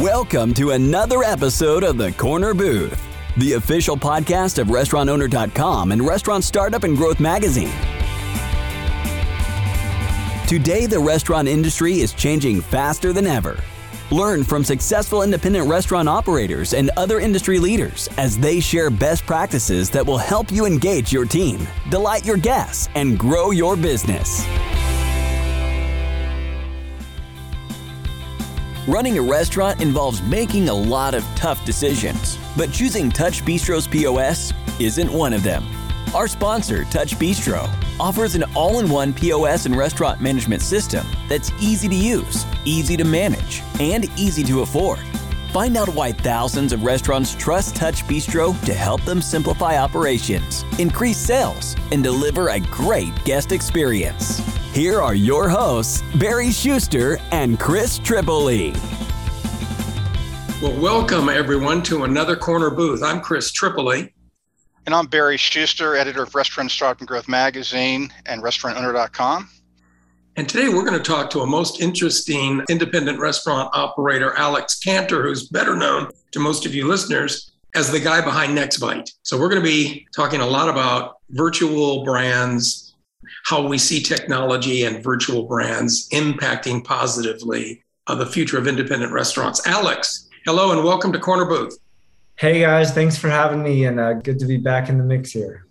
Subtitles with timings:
[0.00, 2.98] Welcome to another episode of The Corner Booth,
[3.36, 7.70] the official podcast of RestaurantOwner.com and Restaurant Startup and Growth Magazine.
[10.46, 13.62] Today, the restaurant industry is changing faster than ever.
[14.10, 19.90] Learn from successful independent restaurant operators and other industry leaders as they share best practices
[19.90, 24.46] that will help you engage your team, delight your guests, and grow your business.
[28.90, 35.12] Running a restaurant involves making a lot of tough decisions, but choosing TouchBistro's POS isn't
[35.12, 35.64] one of them.
[36.12, 41.88] Our sponsor, TouchBistro, offers an all in one POS and restaurant management system that's easy
[41.88, 44.98] to use, easy to manage, and easy to afford.
[45.52, 51.76] Find out why thousands of restaurants trust TouchBistro to help them simplify operations, increase sales,
[51.92, 54.59] and deliver a great guest experience.
[54.72, 58.72] Here are your hosts, Barry Schuster and Chris Tripoli.
[60.62, 63.02] Well, welcome everyone to another corner booth.
[63.02, 64.14] I'm Chris Tripoli.
[64.86, 69.50] And I'm Barry Schuster, editor of Restaurant Startup and Growth Magazine and RestaurantOwner.com.
[70.36, 75.24] And today we're going to talk to a most interesting independent restaurant operator, Alex Canter,
[75.24, 79.10] who's better known to most of you listeners as the guy behind NextBite.
[79.24, 82.89] So we're going to be talking a lot about virtual brands,
[83.44, 89.66] how we see technology and virtual brands impacting positively uh, the future of independent restaurants.
[89.66, 91.78] Alex, hello and welcome to Corner Booth.
[92.36, 95.30] Hey guys, thanks for having me and uh, good to be back in the mix
[95.30, 95.66] here.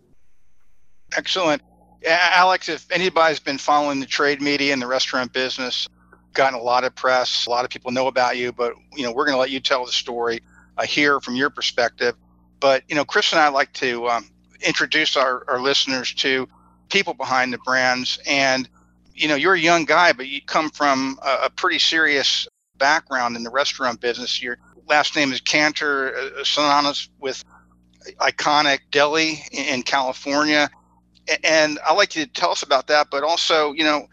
[1.18, 1.62] Excellent.
[2.08, 5.88] Alex, if anybody's been following the trade media and the restaurant business,
[6.34, 9.12] gotten a lot of press, a lot of people know about you, but you know,
[9.12, 10.40] we're going to let you tell the story
[10.78, 12.16] uh, here from your perspective.
[12.60, 14.30] But you know, Chris and I like to um,
[14.62, 16.48] introduce our, our listeners to
[16.90, 18.20] people behind the brands.
[18.28, 18.68] And
[19.14, 23.36] you know, you're a young guy, but you come from a, a pretty serious background
[23.36, 24.42] in the restaurant business.
[24.42, 27.44] Your last name is Canter, uh, synonymous with
[28.20, 30.70] iconic deli in California
[31.44, 34.08] and I'd like you to tell us about that, but also, you know,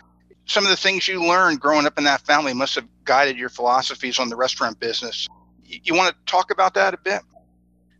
[0.47, 3.49] some of the things you learned growing up in that family must have guided your
[3.49, 5.27] philosophies on the restaurant business.
[5.65, 7.23] You want to talk about that a bit?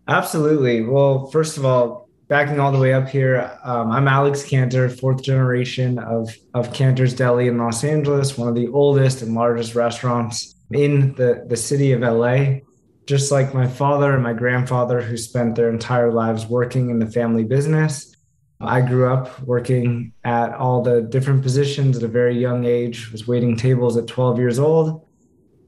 [0.07, 0.83] Absolutely.
[0.83, 5.23] Well, first of all, backing all the way up here, um, I'm Alex Canter, fourth
[5.23, 10.57] generation of, of Canter's Deli in Los Angeles, one of the oldest and largest restaurants
[10.73, 12.61] in the, the city of LA.
[13.07, 17.07] Just like my father and my grandfather, who spent their entire lives working in the
[17.07, 18.17] family business,
[18.61, 23.29] I grew up working at all the different positions at a very young age, was
[23.29, 25.07] waiting tables at 12 years old.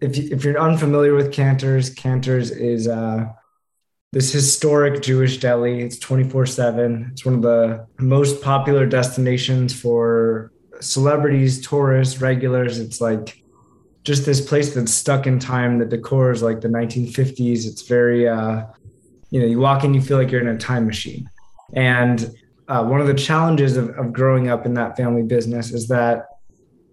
[0.00, 3.26] If, you, if you're unfamiliar with Canter's, Canter's is uh,
[4.12, 5.80] this historic Jewish deli.
[5.80, 7.08] It's 24 7.
[7.12, 12.78] It's one of the most popular destinations for celebrities, tourists, regulars.
[12.78, 13.42] It's like
[14.04, 15.78] just this place that's stuck in time.
[15.78, 17.66] The decor is like the 1950s.
[17.66, 18.64] It's very, uh,
[19.30, 21.28] you know, you walk in, you feel like you're in a time machine.
[21.74, 22.34] And
[22.68, 26.26] uh, one of the challenges of, of growing up in that family business is that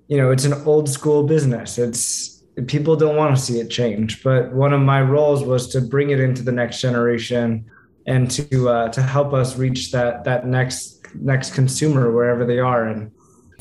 [0.08, 2.35] you know it's an old school business it's
[2.68, 6.10] people don't want to see it change but one of my roles was to bring
[6.10, 7.66] it into the next generation
[8.08, 12.88] and to uh, to help us reach that that next next consumer wherever they are
[12.88, 13.12] and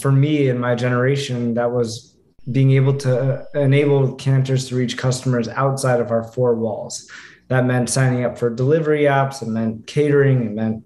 [0.00, 2.16] for me and my generation that was
[2.50, 7.11] being able to enable Canter's to reach customers outside of our four walls
[7.49, 10.84] that meant signing up for delivery apps it meant catering it meant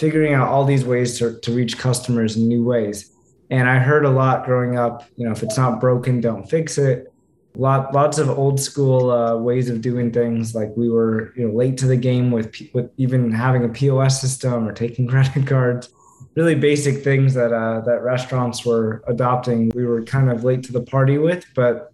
[0.00, 3.14] figuring out all these ways to, to reach customers in new ways.
[3.50, 6.78] And I heard a lot growing up, you know, if it's not broken, don't fix
[6.78, 7.09] it.
[7.56, 10.54] Lot, lots of old school uh, ways of doing things.
[10.54, 14.20] Like we were, you know, late to the game with with even having a POS
[14.20, 15.92] system or taking credit cards.
[16.36, 19.72] Really basic things that uh, that restaurants were adopting.
[19.74, 21.92] We were kind of late to the party with, but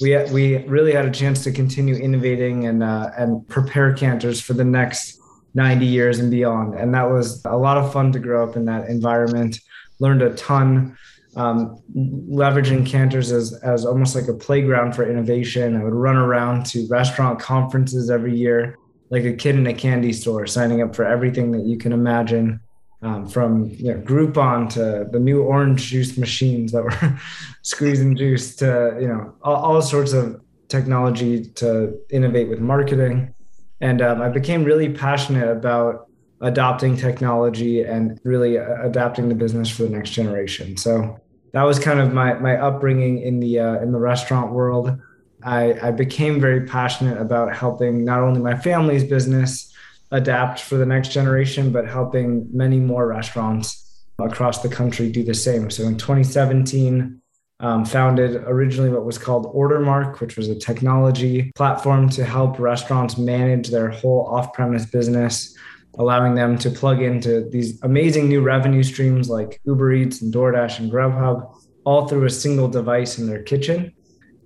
[0.00, 4.54] we we really had a chance to continue innovating and uh, and prepare Canter's for
[4.54, 5.20] the next
[5.54, 6.74] 90 years and beyond.
[6.74, 9.60] And that was a lot of fun to grow up in that environment.
[9.98, 10.96] Learned a ton,
[11.36, 15.76] um, leveraging Canter's as, as almost like a playground for innovation.
[15.76, 18.78] I would run around to restaurant conferences every year,
[19.10, 22.60] like a kid in a candy store, signing up for everything that you can imagine.
[23.02, 27.18] Um, from you know, Groupon to the new orange juice machines that were
[27.62, 30.38] squeezing juice to you know all, all sorts of
[30.68, 33.34] technology to innovate with marketing
[33.80, 36.08] and um, I became really passionate about
[36.40, 40.76] adopting technology and really uh, adapting the business for the next generation.
[40.76, 41.18] So
[41.52, 44.98] that was kind of my my upbringing in the uh, in the restaurant world.
[45.42, 49.72] I, I became very passionate about helping not only my family's business
[50.10, 55.34] adapt for the next generation, but helping many more restaurants across the country do the
[55.34, 55.70] same.
[55.70, 57.20] So in 2017,
[57.60, 63.18] um, founded originally what was called Ordermark, which was a technology platform to help restaurants
[63.18, 65.54] manage their whole off premise business,
[65.98, 70.78] allowing them to plug into these amazing new revenue streams like Uber Eats and DoorDash
[70.78, 71.54] and Grubhub,
[71.84, 73.92] all through a single device in their kitchen.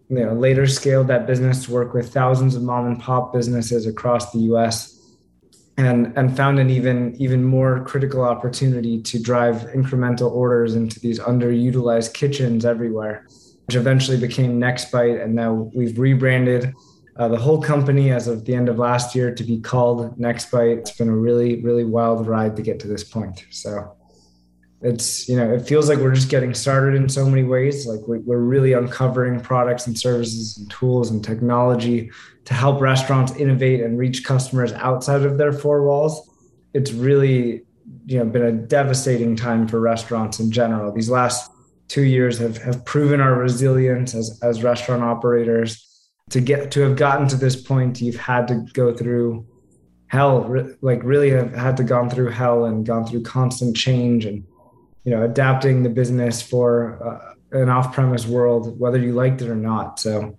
[0.09, 3.87] You know, later scaled that business to work with thousands of mom and pop businesses
[3.87, 4.95] across the US
[5.77, 11.19] and and found an even even more critical opportunity to drive incremental orders into these
[11.19, 13.27] underutilized kitchens everywhere
[13.67, 16.73] which eventually became nextbite and now we've rebranded
[17.17, 20.79] uh, the whole company as of the end of last year to be called nextbite
[20.79, 23.97] it's been a really really wild ride to get to this point so
[24.83, 28.01] it's you know it feels like we're just getting started in so many ways like
[28.07, 32.11] we're really uncovering products and services and tools and technology
[32.45, 36.31] to help restaurants innovate and reach customers outside of their four walls.
[36.75, 37.63] It's really
[38.07, 40.93] you know been a devastating time for restaurants in general.
[40.93, 41.51] These last
[41.89, 45.94] two years have, have proven our resilience as, as restaurant operators.
[46.31, 49.47] To get to have gotten to this point, you've had to go through
[50.07, 54.45] hell, like really have had to gone through hell and gone through constant change and
[55.05, 59.55] you know adapting the business for uh, an off-premise world, whether you liked it or
[59.55, 60.01] not.
[60.01, 60.37] So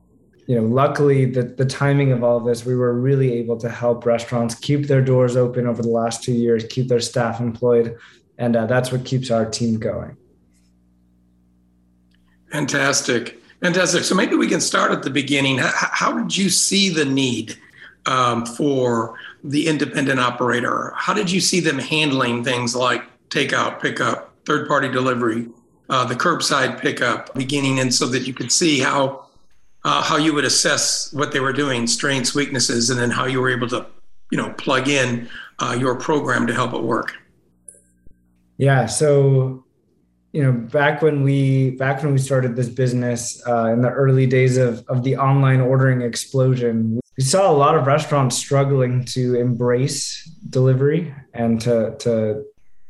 [0.47, 3.69] you know, luckily the, the timing of all of this, we were really able to
[3.69, 7.97] help restaurants keep their doors open over the last two years, keep their staff employed.
[8.37, 10.17] And uh, that's what keeps our team going.
[12.51, 13.41] Fantastic.
[13.61, 14.03] Fantastic.
[14.03, 15.57] So maybe we can start at the beginning.
[15.57, 17.57] How, how did you see the need
[18.05, 20.93] um, for the independent operator?
[20.95, 25.47] How did you see them handling things like takeout, pickup, third party delivery,
[25.89, 27.79] uh, the curbside pickup beginning?
[27.79, 29.25] And so that you could see how
[29.85, 33.39] uh, how you would assess what they were doing, strengths, weaknesses, and then how you
[33.39, 33.85] were able to,
[34.31, 35.29] you know, plug in
[35.59, 37.13] uh, your program to help it work.
[38.57, 38.87] Yeah.
[38.87, 39.64] So,
[40.35, 44.27] you know, back when we back when we started this business uh, in the early
[44.27, 49.35] days of of the online ordering explosion, we saw a lot of restaurants struggling to
[49.35, 52.43] embrace delivery and to to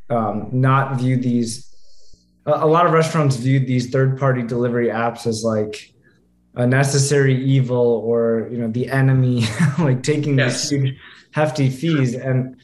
[0.09, 1.71] um, not view these.
[2.47, 5.94] A lot of restaurants viewed these third party delivery apps as like
[6.56, 9.45] a necessary evil or you know the enemy
[9.77, 10.68] like taking yes.
[10.68, 10.97] these huge
[11.31, 12.56] hefty fees and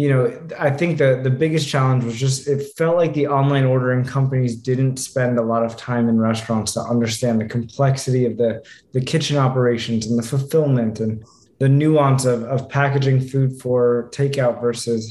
[0.00, 0.22] you know
[0.58, 4.56] i think the the biggest challenge was just it felt like the online ordering companies
[4.56, 8.52] didn't spend a lot of time in restaurants to understand the complexity of the
[8.92, 11.24] the kitchen operations and the fulfillment and
[11.58, 15.02] the nuance of, of packaging food for takeout versus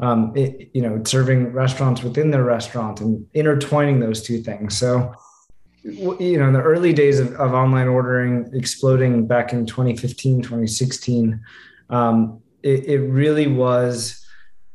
[0.00, 4.76] um, it, you know serving restaurants within their restaurant and intertwining those two things.
[4.76, 5.14] So
[5.82, 11.40] you know in the early days of, of online ordering exploding back in 2015 2016
[11.90, 14.25] um, it, it, really was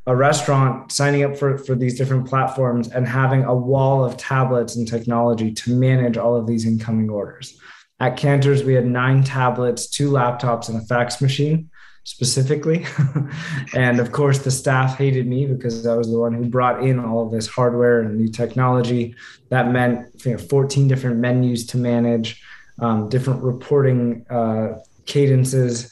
[0.07, 4.75] a restaurant signing up for, for these different platforms and having a wall of tablets
[4.75, 7.59] and technology to manage all of these incoming orders
[8.01, 11.69] at Canter's we had nine tablets two laptops and a fax machine
[12.03, 12.83] specifically.
[13.75, 16.99] and of course, the staff hated me because I was the one who brought in
[16.99, 19.15] all of this hardware and new technology.
[19.49, 22.41] That meant you know, 14 different menus to manage,
[22.79, 25.91] um, different reporting uh, cadences.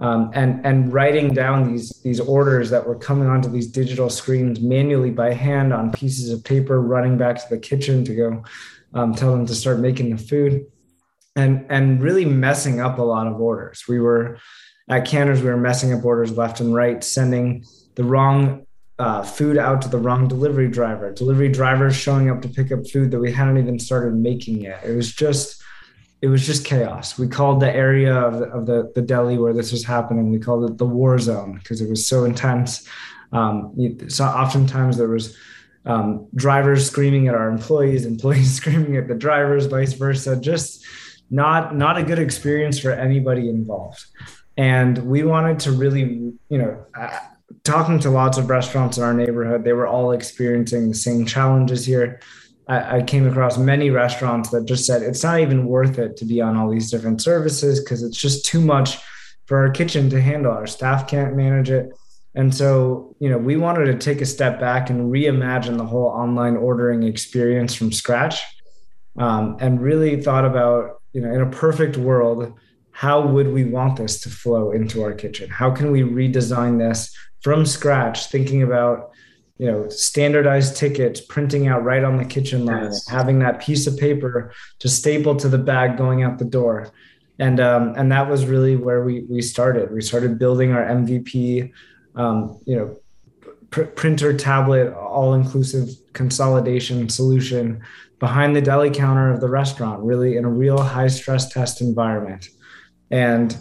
[0.00, 4.60] Um, and and writing down these these orders that were coming onto these digital screens
[4.60, 8.44] manually by hand on pieces of paper, running back to the kitchen to go
[8.94, 10.66] um, tell them to start making the food,
[11.34, 13.84] and and really messing up a lot of orders.
[13.88, 14.38] We were
[14.88, 17.64] at Canter's, we were messing up orders left and right, sending
[17.94, 18.66] the wrong
[18.98, 21.12] uh, food out to the wrong delivery driver.
[21.12, 24.82] Delivery drivers showing up to pick up food that we hadn't even started making yet.
[24.84, 25.57] It was just,
[26.20, 27.18] it was just chaos.
[27.18, 30.30] We called the area of the, of the, the deli where this was happening.
[30.30, 32.88] We called it the war zone because it was so intense.
[33.32, 33.74] Um,
[34.08, 35.36] so oftentimes there was
[35.86, 40.40] um, drivers screaming at our employees, employees screaming at the drivers, vice versa.
[40.40, 40.84] Just
[41.30, 44.04] not not a good experience for anybody involved.
[44.56, 47.16] And we wanted to really, you know, uh,
[47.64, 51.86] talking to lots of restaurants in our neighborhood, they were all experiencing the same challenges
[51.86, 52.20] here.
[52.68, 56.24] I, I came across many restaurants that just said it's not even worth it to
[56.24, 58.98] be on all these different services because it's just too much
[59.46, 60.52] for our kitchen to handle.
[60.52, 61.90] Our staff can't manage it.
[62.34, 66.06] And so, you know, we wanted to take a step back and reimagine the whole
[66.06, 68.42] online ordering experience from scratch
[69.18, 72.52] um, and really thought about, you know, in a perfect world,
[72.90, 75.48] how would we want this to flow into our kitchen?
[75.48, 79.10] How can we redesign this from scratch, thinking about
[79.58, 83.08] you know standardized tickets printing out right on the kitchen line yes.
[83.08, 86.90] having that piece of paper to staple to the bag going out the door
[87.38, 91.72] and um, and that was really where we we started we started building our mvp
[92.14, 92.96] um, you know
[93.70, 97.82] pr- printer, tablet, all inclusive consolidation solution
[98.18, 102.48] behind the deli counter of the restaurant, really in a real high stress test environment.
[103.10, 103.56] And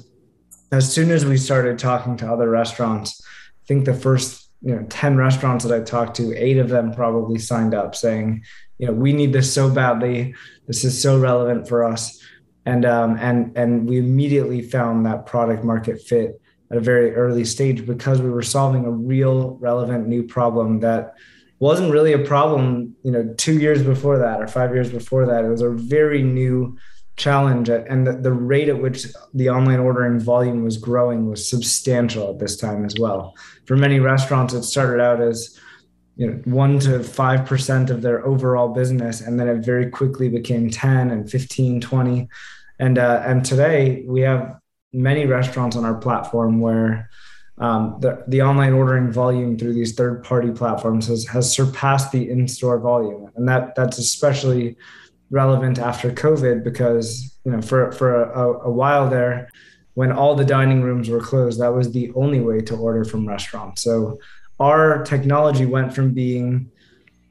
[0.72, 4.86] as soon as we started talking to other restaurants, I think the first you know
[4.90, 8.44] 10 restaurants that I talked to, eight of them probably signed up saying,
[8.78, 10.36] you know, we need this so badly.
[10.68, 12.24] This is so relevant for us.
[12.66, 17.46] And um, and and we immediately found that product market fit at a very early
[17.46, 21.14] stage because we were solving a real relevant new problem that
[21.60, 25.44] wasn't really a problem you know two years before that or five years before that
[25.44, 26.78] it was a very new
[27.18, 32.30] challenge and the, the rate at which the online ordering volume was growing was substantial
[32.30, 33.36] at this time as well.
[33.66, 35.60] For many restaurants it started out as
[36.16, 40.30] you know one to five percent of their overall business and then it very quickly
[40.30, 42.30] became 10 and 15 20
[42.80, 44.60] and uh, and today we have
[44.94, 47.10] many restaurants on our platform where
[47.60, 52.30] um, the, the online ordering volume through these third party platforms has, has surpassed the
[52.30, 53.32] in-store volume.
[53.36, 54.78] And that that's especially
[55.30, 59.50] relevant after covid because you know for for a, a while there
[59.98, 63.28] when all the dining rooms were closed that was the only way to order from
[63.28, 63.82] restaurants.
[63.82, 64.20] So
[64.60, 66.70] our technology went from being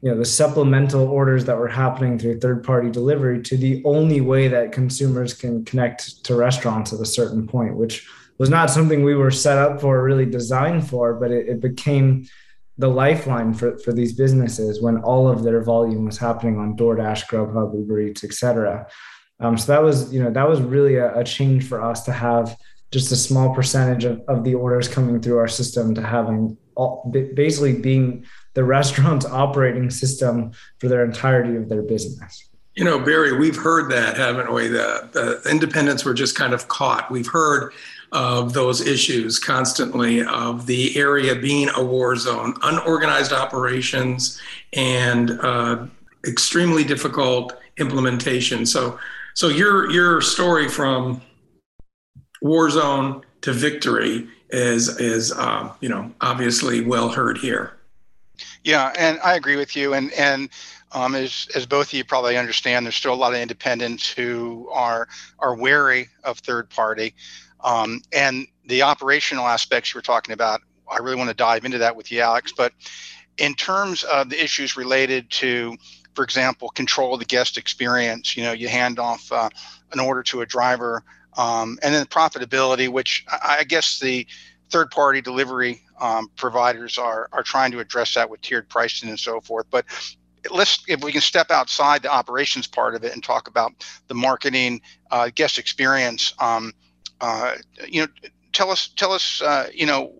[0.01, 4.19] you know the supplemental orders that were happening through third party delivery to the only
[4.19, 8.05] way that consumers can connect to restaurants at a certain point which
[8.37, 12.27] was not something we were set up for really designed for but it, it became
[12.77, 17.27] the lifeline for, for these businesses when all of their volume was happening on DoorDash,
[17.27, 18.87] Grubhub, Uber Eats, etc.
[19.39, 22.11] Um, so that was, you know, that was really a, a, change for us to
[22.11, 22.57] have
[22.91, 27.11] just a small percentage of, of the orders coming through our system to having all,
[27.33, 32.49] basically being the restaurant's operating system for their entirety of their business.
[32.75, 34.67] You know, Barry, we've heard that, haven't we?
[34.67, 37.09] The, the independents were just kind of caught.
[37.09, 37.73] We've heard
[38.11, 44.39] of those issues constantly of the area being a war zone, unorganized operations,
[44.73, 45.85] and uh,
[46.25, 48.65] extremely difficult implementation.
[48.65, 48.99] So,
[49.33, 51.21] so your your story from
[52.41, 57.73] war zone to victory is is um, you know obviously well heard here.
[58.63, 59.93] Yeah, and I agree with you.
[59.93, 60.49] And and
[60.91, 64.69] um, as as both of you probably understand, there's still a lot of independents who
[64.71, 65.07] are
[65.39, 67.13] are wary of third party,
[67.61, 70.61] um, and the operational aspects you were talking about.
[70.89, 72.53] I really want to dive into that with you, Alex.
[72.55, 72.73] But
[73.37, 75.75] in terms of the issues related to,
[76.13, 79.49] for example, control of the guest experience, you know, you hand off uh,
[79.91, 81.03] an order to a driver,
[81.37, 84.25] um, and then profitability, which I, I guess the
[84.69, 89.19] third party delivery um, providers are are trying to address that with tiered pricing and
[89.19, 89.65] so forth.
[89.69, 89.85] But
[90.51, 94.15] let's if we can step outside the operations part of it and talk about the
[94.15, 96.33] marketing uh, guest experience.
[96.39, 96.73] Um,
[97.21, 97.55] uh,
[97.87, 98.07] you know,
[98.53, 100.13] tell us tell us uh, you know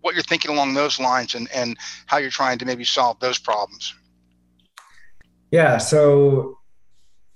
[0.00, 3.38] what you're thinking along those lines and and how you're trying to maybe solve those
[3.38, 3.94] problems.
[5.50, 5.78] Yeah.
[5.78, 6.58] So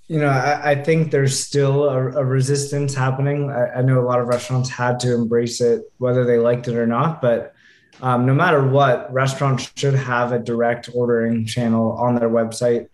[0.09, 3.51] you know, I, I, think there's still a, a resistance happening.
[3.51, 6.77] I, I, know a lot of restaurants had to embrace it, whether they liked it
[6.77, 7.21] or not.
[7.21, 7.55] But
[8.01, 12.87] um, no matter what, restaurants should have a direct ordering channel on their website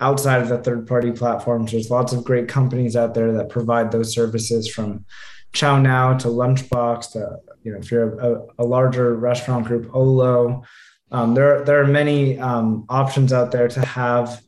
[0.00, 1.70] outside of the third party platforms.
[1.70, 5.04] There's lots of great companies out there that provide those services from
[5.52, 10.64] ChowNow to Lunchbox to, you know, if you're a, a larger restaurant group, Olo.
[11.12, 14.42] Um, there, there are many um, options out there to have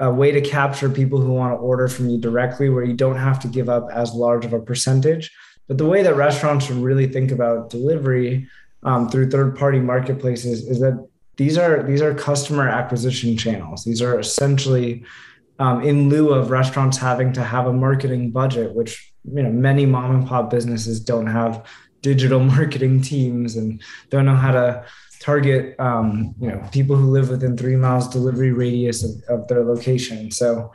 [0.00, 3.16] a way to capture people who want to order from you directly where you don't
[3.16, 5.30] have to give up as large of a percentage.
[5.66, 8.48] But the way that restaurants should really think about delivery
[8.84, 13.84] um, through third party marketplaces is that these are these are customer acquisition channels.
[13.84, 15.04] These are essentially
[15.58, 19.86] um, in lieu of restaurants having to have a marketing budget, which you know many
[19.86, 21.64] mom and pop businesses don't have
[22.02, 24.84] digital marketing teams and don't know how to
[25.20, 29.64] target um, you know people who live within three miles delivery radius of, of their
[29.64, 30.30] location.
[30.30, 30.72] So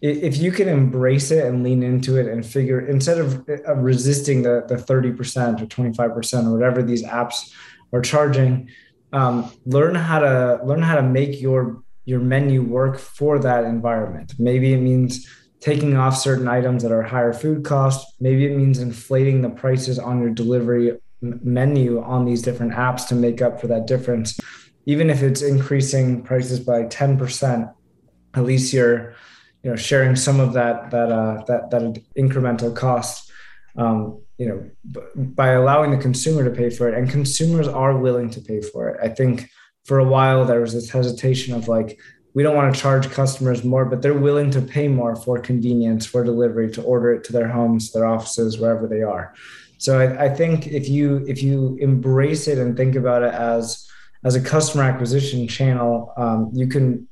[0.00, 4.42] if you can embrace it and lean into it and figure instead of, of resisting
[4.42, 7.52] the, the 30% or 25% or whatever these apps
[7.92, 8.68] are charging
[9.12, 14.34] um, learn how to learn how to make your your menu work for that environment.
[14.38, 15.28] Maybe it means
[15.62, 18.14] taking off certain items that are higher food cost.
[18.20, 23.14] Maybe it means inflating the prices on your delivery menu on these different apps to
[23.14, 24.38] make up for that difference.
[24.86, 27.72] Even if it's increasing prices by 10%,
[28.34, 29.14] at least you're
[29.62, 33.30] you know sharing some of that that uh, that that incremental cost
[33.76, 36.98] um, you know b- by allowing the consumer to pay for it.
[36.98, 39.00] And consumers are willing to pay for it.
[39.00, 39.48] I think
[39.84, 42.00] for a while there was this hesitation of like
[42.34, 46.06] we don't want to charge customers more but they're willing to pay more for convenience
[46.06, 49.34] for delivery to order it to their homes their offices wherever they are
[49.78, 53.88] so I, I think if you if you embrace it and think about it as
[54.24, 57.08] as a customer acquisition channel, um, you can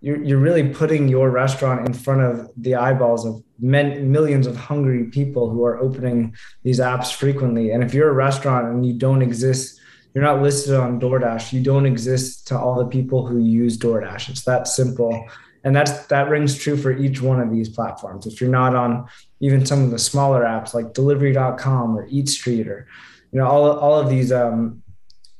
[0.00, 4.56] you're, you're really putting your restaurant in front of the eyeballs of men, millions of
[4.56, 7.72] hungry people who are opening these apps frequently.
[7.72, 9.80] And if you're a restaurant and you don't exist,
[10.14, 14.30] you're not listed on DoorDash, you don't exist to all the people who use DoorDash.
[14.30, 15.28] It's that simple.
[15.64, 18.26] And that's that rings true for each one of these platforms.
[18.26, 19.06] If you're not on
[19.40, 22.86] even some of the smaller apps like delivery.com or EatStreet or
[23.32, 24.82] you know all, all of these um,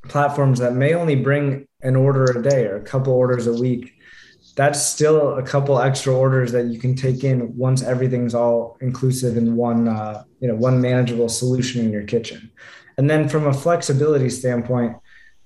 [0.08, 3.94] platforms that may only bring an order a day or a couple orders a week
[4.58, 9.36] that's still a couple extra orders that you can take in once everything's all inclusive
[9.36, 12.50] in one uh, you know one manageable solution in your kitchen
[12.98, 14.96] and then from a flexibility standpoint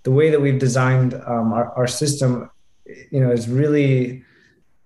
[0.03, 2.51] the way that we've designed um, our, our system
[3.11, 4.25] you know is really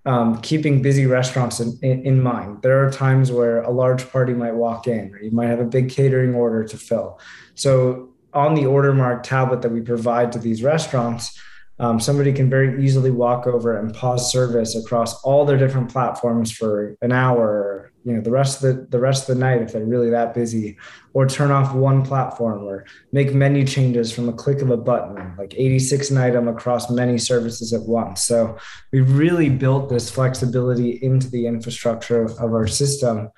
[0.05, 2.61] um, keeping busy restaurants in, in, in, mind.
[2.61, 5.65] There are times where a large party might walk in or you might have a
[5.65, 7.19] big catering order to fill.
[7.55, 11.37] So on the Ordermark tablet that we provide to these restaurants
[11.79, 16.51] um, somebody can very easily walk over and pause service across all their different platforms
[16.51, 19.73] for an hour you know the rest of the the rest of the night if
[19.73, 20.77] they're really that busy
[21.13, 25.35] or turn off one platform or make menu changes from a click of a button
[25.37, 28.57] like 86 an item across many services at once so
[28.93, 33.29] we really built this flexibility into the infrastructure of our system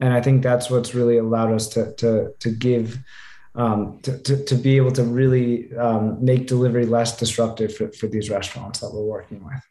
[0.00, 2.98] and i think that's what's really allowed us to to to give
[3.56, 8.08] um, to, to, to, be able to really um, make delivery less disruptive for, for
[8.08, 9.62] these restaurants that we're working with.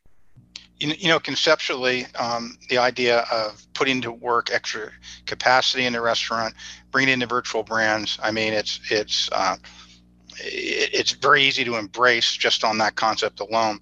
[0.80, 4.92] You know, conceptually, um, the idea of putting to work extra
[5.25, 6.56] capacity in the restaurant,
[6.92, 8.20] bringing in the virtual brands.
[8.22, 9.56] I mean, it's it's uh,
[10.39, 13.80] it's very easy to embrace just on that concept alone.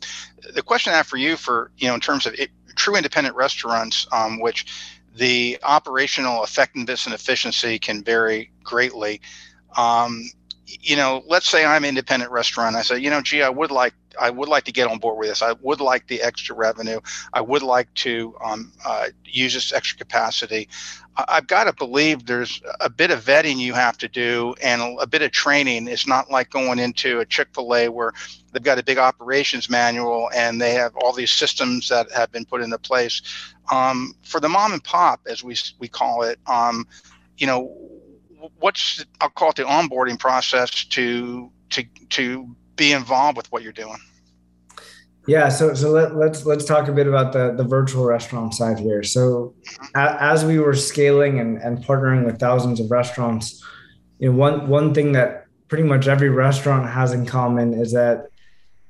[0.54, 3.36] The question I have for you, for you know, in terms of it, true independent
[3.36, 4.66] restaurants, um, which
[5.16, 9.22] the operational effectiveness and efficiency can vary greatly
[9.78, 10.30] um,
[10.82, 12.76] you know, let's say I'm independent restaurant.
[12.76, 15.18] I say, you know, gee, I would like I would like to get on board
[15.18, 15.42] with this.
[15.42, 17.00] I would like the extra revenue.
[17.34, 20.68] I would like to um, uh, use this extra capacity.
[21.16, 25.08] I've got to believe there's a bit of vetting you have to do and a,
[25.08, 25.88] bit of training.
[25.88, 28.14] It's not like going into a Chick fil A where
[28.52, 32.46] they've got a big operations manual and they have all these systems that have been
[32.46, 33.22] put into place.
[33.72, 36.88] Um, for the mom and pop, as we, we call it, um,
[37.38, 38.01] you know,
[38.60, 43.74] what's I'll call it the onboarding process to to to be involved with what you're
[43.74, 43.98] doing?
[45.28, 48.54] Yeah, so so let, us let's, let's talk a bit about the the virtual restaurant
[48.54, 49.04] side here.
[49.04, 49.54] So
[49.96, 53.64] a, as we were scaling and, and partnering with thousands of restaurants,
[54.20, 58.28] you know, one one thing that pretty much every restaurant has in common is that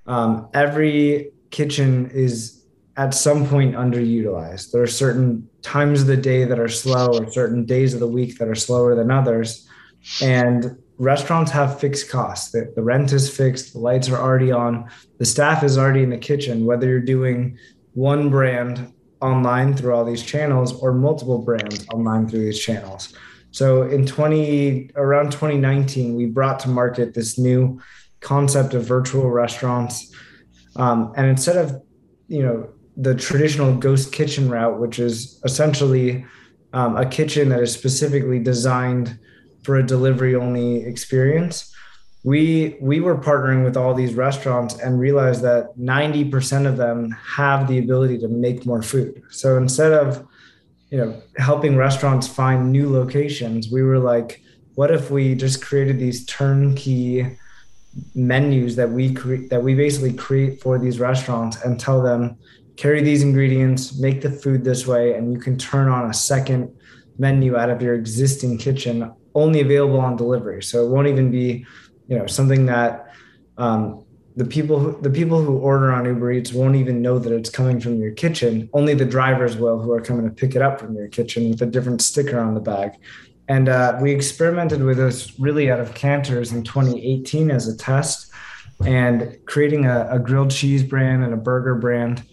[0.08, 2.61] um, every kitchen is
[3.02, 4.72] at some point underutilized.
[4.72, 8.08] There are certain times of the day that are slow or certain days of the
[8.08, 9.68] week that are slower than others.
[10.22, 12.52] And restaurants have fixed costs.
[12.52, 14.88] The, the rent is fixed, the lights are already on,
[15.18, 17.58] the staff is already in the kitchen, whether you're doing
[17.94, 23.16] one brand online through all these channels or multiple brands online through these channels.
[23.50, 27.82] So in 20 around 2019, we brought to market this new
[28.20, 30.14] concept of virtual restaurants.
[30.76, 31.82] Um, and instead of
[32.28, 36.26] you know the traditional ghost kitchen route, which is essentially
[36.74, 39.20] um, a kitchen that is specifically designed
[39.64, 41.74] for a delivery only experience.
[42.24, 47.68] We we were partnering with all these restaurants and realized that 90% of them have
[47.68, 49.24] the ability to make more food.
[49.32, 50.28] So instead of
[50.92, 54.42] you know helping restaurants find new locations, we were like,
[54.76, 57.38] what if we just created these turnkey
[58.16, 62.38] menus that we create that we basically create for these restaurants and tell them
[62.78, 66.74] carry these ingredients, make the food this way, and you can turn on a second
[67.18, 70.64] menu out of your existing kitchen, only available on delivery.
[70.64, 71.66] So it won't even be,
[72.08, 73.14] you know, something that
[73.58, 74.04] um,
[74.36, 77.50] the people who, the people who order on Uber Eats won't even know that it's
[77.50, 78.70] coming from your kitchen.
[78.74, 81.62] Only the drivers will, who are coming to pick it up from your kitchen with
[81.62, 82.94] a different sticker on the bag.
[83.48, 88.32] And uh, we experimented with this really out of Canter's in 2018 as a test,
[88.86, 92.24] and creating a, a grilled cheese brand and a burger brand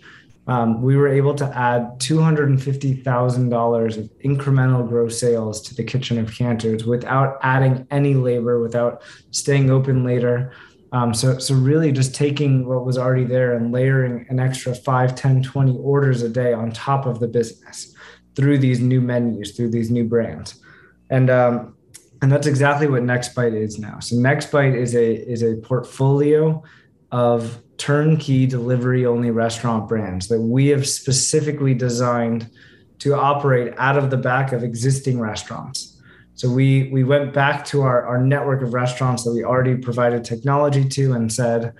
[0.48, 6.32] um, we were able to add $250,000 of incremental gross sales to the kitchen of
[6.32, 10.52] Canter's without adding any labor, without staying open later.
[10.92, 15.14] Um, so, so really just taking what was already there and layering an extra 5,
[15.14, 17.94] 10, 20 orders a day on top of the business
[18.34, 20.62] through these new menus, through these new brands.
[21.10, 21.74] And, um,
[22.22, 23.98] and that's exactly what NextBite is now.
[23.98, 26.64] So NextBite is a, is a portfolio
[27.10, 32.50] of turnkey delivery only restaurant brands that we have specifically designed
[32.98, 36.00] to operate out of the back of existing restaurants.
[36.34, 40.24] So we we went back to our, our network of restaurants that we already provided
[40.24, 41.74] technology to and said,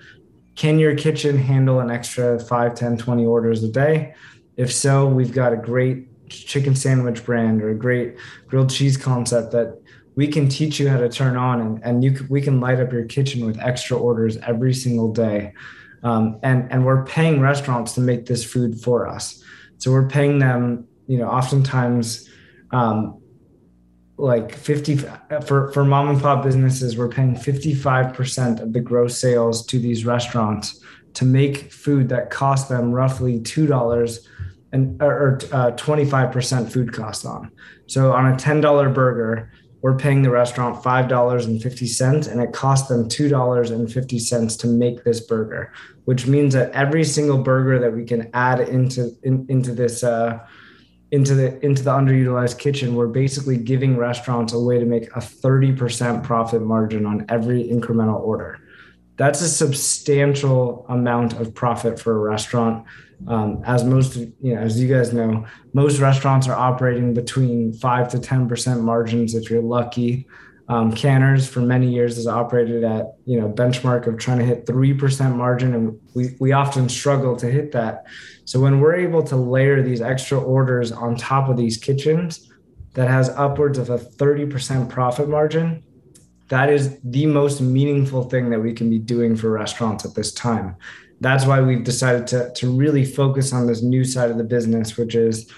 [0.55, 4.13] can your kitchen handle an extra 5 10 20 orders a day
[4.57, 9.53] if so we've got a great chicken sandwich brand or a great grilled cheese concept
[9.53, 9.81] that
[10.19, 12.91] we can teach you how to turn on and, and you we can light up
[12.91, 15.53] your kitchen with extra orders every single day.
[16.03, 19.41] Um, and and we're paying restaurants to make this food for us.
[19.77, 22.27] So we're paying them you know oftentimes
[22.71, 23.21] um,
[24.17, 24.97] like 50
[25.45, 30.05] for, for mom and pop businesses we're paying 55% of the gross sales to these
[30.05, 34.27] restaurants to make food that costs them roughly $2
[34.73, 37.51] and or uh, 25% food cost on.
[37.87, 39.49] So on a $10 burger
[39.81, 45.71] we're paying the restaurant $5.50 and it costs them $2.50 to make this burger
[46.09, 50.39] which means that every single burger that we can add into in, into this uh,
[51.11, 55.19] into the into the underutilized kitchen we're basically giving restaurants a way to make a
[55.19, 58.59] 30% profit margin on every incremental order.
[59.17, 62.87] That's a substantial amount of profit for a restaurant
[63.27, 68.09] um, as most you know as you guys know most restaurants are operating between 5
[68.09, 70.27] to 10% margins if you're lucky
[70.69, 74.67] um, Canter's for many years has operated at you know benchmark of trying to hit
[74.67, 78.05] three percent margin, and we we often struggle to hit that.
[78.45, 82.51] So when we're able to layer these extra orders on top of these kitchens,
[82.93, 85.83] that has upwards of a thirty percent profit margin.
[86.49, 90.31] That is the most meaningful thing that we can be doing for restaurants at this
[90.31, 90.75] time.
[91.21, 94.97] That's why we've decided to to really focus on this new side of the business,
[94.97, 95.51] which is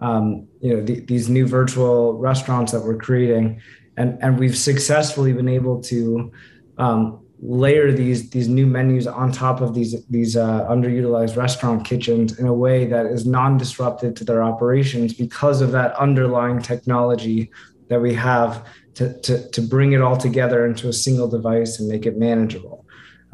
[0.00, 3.60] um, you know the, these new virtual restaurants that we're creating
[3.96, 6.32] and and we've successfully been able to
[6.78, 12.38] um, layer these these new menus on top of these these uh, underutilized restaurant kitchens
[12.38, 17.50] in a way that is non-disruptive to their operations because of that underlying technology
[17.88, 21.88] that we have to, to, to bring it all together into a single device and
[21.88, 22.75] make it manageable.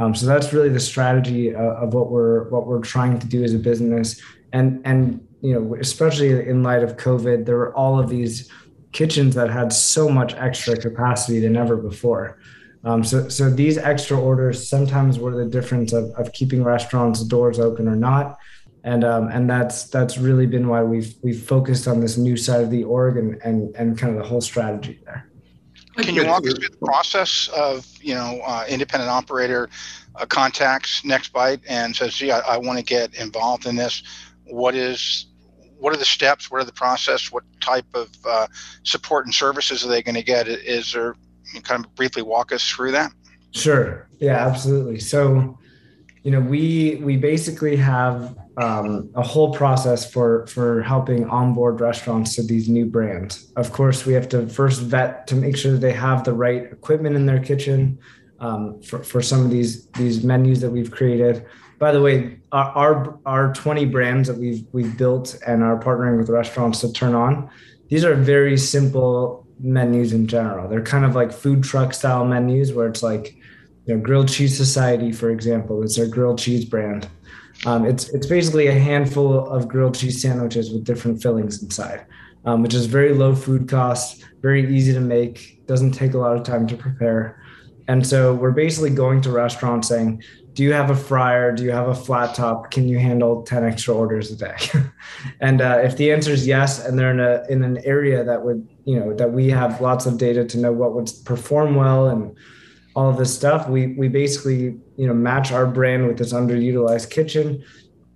[0.03, 3.45] Um, so that's really the strategy uh, of what we're what we're trying to do
[3.45, 4.21] as a business.
[4.53, 8.51] And and you know especially in light of COVID, there were all of these
[8.91, 12.39] kitchens that had so much extra capacity than ever before.
[12.85, 17.61] Um, so, so these extra orders sometimes were the difference of, of keeping restaurants doors
[17.61, 18.39] open or not,
[18.83, 22.63] and um, and that's that's really been why we've we've focused on this new side
[22.63, 25.32] of the org and and, and kind of the whole strategy there.
[25.97, 29.69] Can you walk us through the process of you know uh, independent operator
[30.17, 34.03] uh, contacts NextBite and says, "Gee, I, I want to get involved in this."
[34.47, 35.27] What is
[35.79, 36.51] what are the steps?
[36.51, 37.33] What are the process?
[37.33, 38.47] What type of uh,
[38.85, 40.49] support and services are they going to get?
[40.49, 41.17] Is there
[41.65, 43.13] kind of briefly walk us through that?
[43.51, 44.09] Sure.
[44.19, 45.01] Yeah, absolutely.
[45.01, 45.59] So,
[46.23, 52.35] you know, we we basically have um, a whole process for for helping onboard restaurants
[52.37, 53.53] to these new brands.
[53.57, 56.65] Of course, we have to first vet to make sure that they have the right
[56.65, 57.99] equipment in their kitchen
[58.41, 61.47] um, for for some of these these menus that we've created
[61.83, 66.17] by the way, our, our, our 20 brands that we've we've built and are partnering
[66.17, 67.51] with restaurants to turn on,
[67.89, 70.69] these are very simple menus in general.
[70.69, 73.35] They're kind of like food truck style menus where it's like,
[73.85, 77.09] you know, Grilled Cheese Society, for example, is their grilled cheese brand.
[77.67, 82.05] Um, it's it's basically a handful of grilled cheese sandwiches with different fillings inside,
[82.45, 86.37] um, which is very low food cost, very easy to make, doesn't take a lot
[86.37, 87.41] of time to prepare.
[87.89, 90.23] And so we're basically going to restaurants saying,
[90.55, 91.53] do you have a fryer?
[91.53, 92.71] Do you have a flat top?
[92.71, 94.57] Can you handle 10 extra orders a day?
[95.41, 98.45] and uh, if the answer is yes, and they're in a in an area that
[98.45, 102.09] would, you know, that we have lots of data to know what would perform well
[102.09, 102.37] and
[102.95, 107.11] all of this stuff, we we basically, you know, match our brand with this underutilized
[107.11, 107.65] kitchen,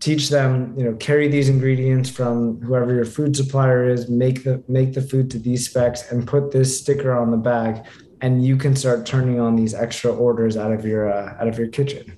[0.00, 4.62] teach them, you know, carry these ingredients from whoever your food supplier is, make the
[4.68, 7.84] make the food to these specs and put this sticker on the bag
[8.20, 11.58] and you can start turning on these extra orders out of your uh, out of
[11.58, 12.16] your kitchen.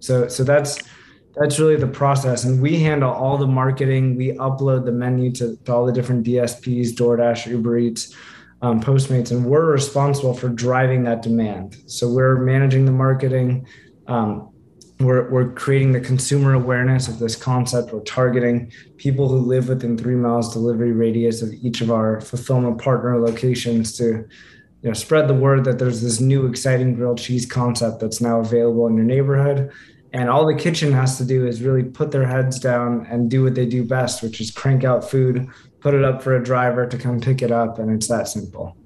[0.00, 0.78] So so that's
[1.36, 2.44] that's really the process.
[2.44, 4.16] And we handle all the marketing.
[4.16, 8.14] We upload the menu to, to all the different DSPs, DoorDash, Uber Eats,
[8.62, 11.76] um, Postmates, and we're responsible for driving that demand.
[11.86, 13.66] So we're managing the marketing.
[14.06, 14.50] Um,
[15.00, 17.92] we're, we're creating the consumer awareness of this concept.
[17.92, 22.80] We're targeting people who live within three miles delivery radius of each of our fulfillment
[22.80, 24.26] partner locations to
[24.82, 28.40] you know spread the word that there's this new exciting grilled cheese concept that's now
[28.40, 29.70] available in your neighborhood
[30.12, 33.42] and all the kitchen has to do is really put their heads down and do
[33.42, 35.48] what they do best which is crank out food
[35.80, 38.76] put it up for a driver to come pick it up and it's that simple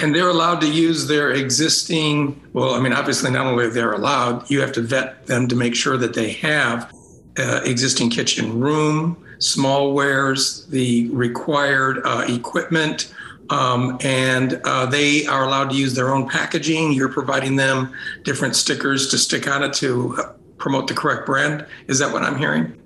[0.00, 4.48] and they're allowed to use their existing well i mean obviously not only they're allowed
[4.50, 6.92] you have to vet them to make sure that they have
[7.38, 13.12] uh, existing kitchen room smallwares the required uh, equipment
[13.50, 16.92] um, and uh, they are allowed to use their own packaging.
[16.92, 20.16] You're providing them different stickers to stick on it to
[20.58, 21.66] promote the correct brand.
[21.88, 22.80] Is that what I'm hearing?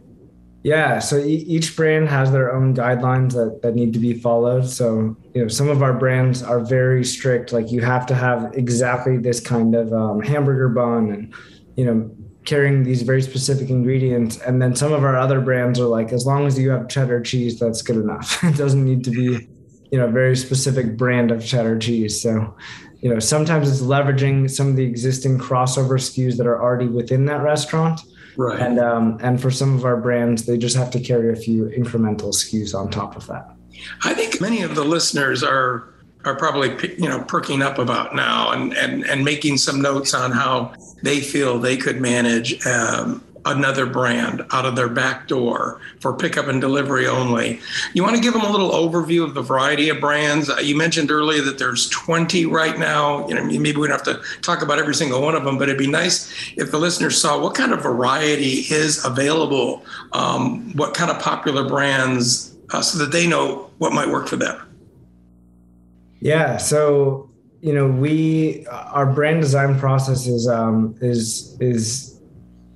[0.64, 4.66] Yeah, so each brand has their own guidelines that, that need to be followed.
[4.66, 8.52] So, you know, some of our brands are very strict, like you have to have
[8.54, 11.34] exactly this kind of um, hamburger bun and,
[11.76, 12.10] you know,
[12.44, 14.38] carrying these very specific ingredients.
[14.38, 17.20] And then some of our other brands are like, as long as you have cheddar
[17.20, 18.42] cheese, that's good enough.
[18.42, 19.46] it doesn't need to be,
[19.92, 22.20] you know, a very specific brand of cheddar cheese.
[22.20, 22.56] So,
[23.00, 27.26] you know, sometimes it's leveraging some of the existing crossover SKUs that are already within
[27.26, 28.00] that restaurant
[28.38, 28.60] Right.
[28.60, 31.64] And um, and for some of our brands, they just have to carry a few
[31.64, 33.52] incremental SKUs on top of that.
[34.04, 35.92] I think many of the listeners are
[36.24, 40.30] are probably you know perking up about now and and and making some notes on
[40.30, 40.72] how
[41.02, 46.46] they feel they could manage um, another brand out of their back door for pickup
[46.46, 47.60] and delivery only.
[47.94, 50.50] You want to give them a little overview of the variety of brands?
[50.50, 53.26] Uh, you mentioned earlier that there's 20 right now.
[53.28, 55.68] You know, maybe we don't have to talk about every single one of them, but
[55.68, 60.94] it'd be nice if the listeners saw what kind of variety is available, um, what
[60.94, 64.60] kind of popular brands, uh, so that they know what might work for them.
[66.20, 66.56] Yeah.
[66.56, 67.28] So
[67.60, 72.17] you know, we our brand design process is um, is is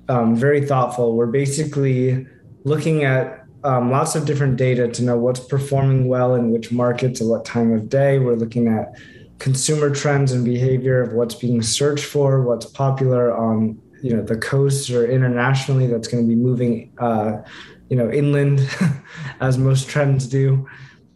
[0.09, 1.15] um, very thoughtful.
[1.15, 2.27] We're basically
[2.63, 7.21] looking at um, lots of different data to know what's performing well in which markets
[7.21, 8.19] at what time of day.
[8.19, 8.93] We're looking at
[9.39, 14.37] consumer trends and behavior of what's being searched for, what's popular on you know the
[14.37, 15.87] coast or internationally.
[15.87, 17.41] That's going to be moving, uh,
[17.89, 18.67] you know, inland,
[19.39, 20.67] as most trends do,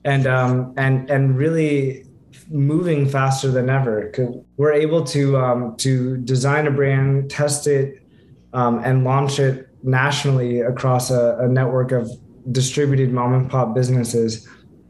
[0.06, 2.06] and um, and and really
[2.50, 4.12] moving faster than ever.
[4.56, 8.07] We're able to um, to design a brand, test it
[8.54, 12.10] um, and launch it nationally across a, a, network of
[12.52, 14.48] distributed mom and pop businesses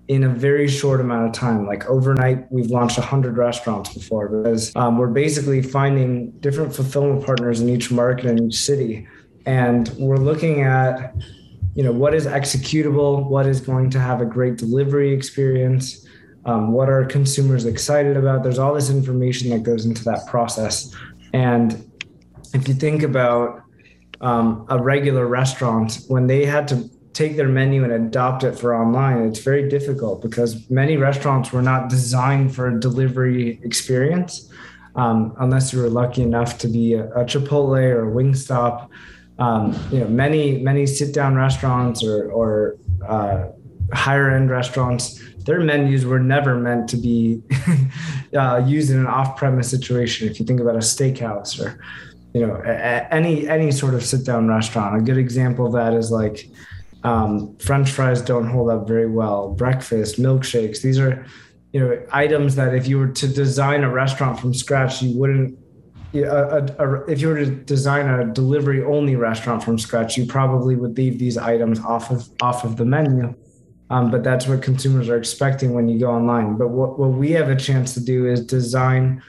[0.07, 1.65] in a very short amount of time.
[1.65, 7.59] Like overnight, we've launched 100 restaurants before because um, we're basically finding different fulfillment partners
[7.59, 9.07] in each market and each city.
[9.45, 11.13] And we're looking at,
[11.75, 16.05] you know, what is executable, what is going to have a great delivery experience,
[16.45, 18.43] um, what are consumers excited about.
[18.43, 20.95] There's all this information that goes into that process.
[21.33, 21.89] And
[22.53, 23.63] if you think about
[24.21, 28.75] um, a regular restaurant, when they had to take their menu and adopt it for
[28.75, 34.51] online, it's very difficult because many restaurants were not designed for a delivery experience.
[34.95, 38.89] Um, unless you were lucky enough to be a, a Chipotle or a Wingstop,
[39.39, 43.49] um, you know, many many sit down restaurants or, or uh,
[43.93, 47.41] higher end restaurants, their menus were never meant to be
[48.35, 50.27] uh, used in an off premise situation.
[50.27, 51.79] If you think about a steakhouse or
[52.37, 52.55] you know
[53.11, 55.01] any any sort of sit down restaurant.
[55.01, 56.49] A good example of that is like
[57.03, 59.53] um, french fries don't hold up very well.
[59.53, 61.25] Breakfast milkshakes these are
[61.73, 65.57] you know items that if you were to design a restaurant from scratch you wouldn't
[66.13, 70.25] a, a, a, if you were to design a delivery only restaurant from scratch you
[70.25, 73.33] probably would leave these items off of off of the menu.
[73.89, 76.57] Um, but that's what consumers are expecting when you go online.
[76.57, 79.23] But what, what we have a chance to do is design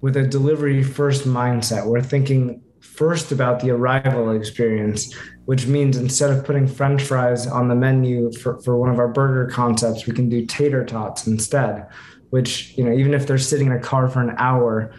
[0.00, 1.86] with a delivery first mindset.
[1.86, 7.68] We're thinking first about the arrival experience, which means instead of putting french fries on
[7.68, 11.86] the menu for, for one of our burger concepts, we can do tater tots instead,
[12.30, 14.92] which, you know, even if they're sitting in a car for an hour,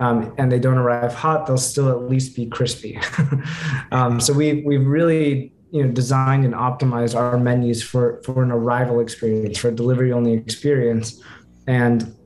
[0.00, 2.98] um, and they don't arrive hot, they'll still at least be crispy.
[3.92, 8.50] um, so we we've really you know designed and optimized our menus for for an
[8.50, 11.22] arrival experience, for a delivery only experience,
[11.68, 12.16] and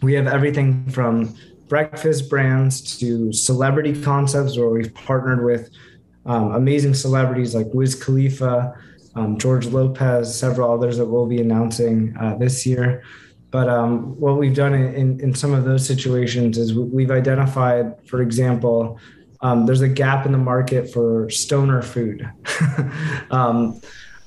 [0.00, 1.34] we have everything from
[1.68, 5.70] breakfast brands to celebrity concepts where we've partnered with
[6.26, 8.74] um, amazing celebrities like Wiz Khalifa,
[9.14, 13.02] um, George Lopez, several others that we'll be announcing uh, this year.
[13.50, 18.20] But um, what we've done in, in some of those situations is we've identified, for
[18.20, 18.98] example,
[19.40, 22.28] um, there's a gap in the market for stoner food.
[23.30, 23.80] Um,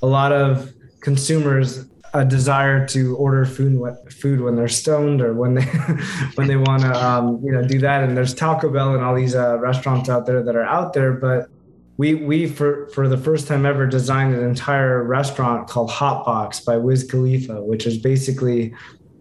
[0.03, 3.79] a lot of consumers a desire to order food
[4.11, 5.63] food when they're stoned or when they
[6.35, 8.03] when they want to um, you know do that.
[8.03, 11.13] And there's Taco Bell and all these uh, restaurants out there that are out there
[11.13, 11.49] but
[11.97, 16.59] we we for for the first time ever designed an entire restaurant called Hot Box
[16.59, 18.73] by Wiz Khalifa which is basically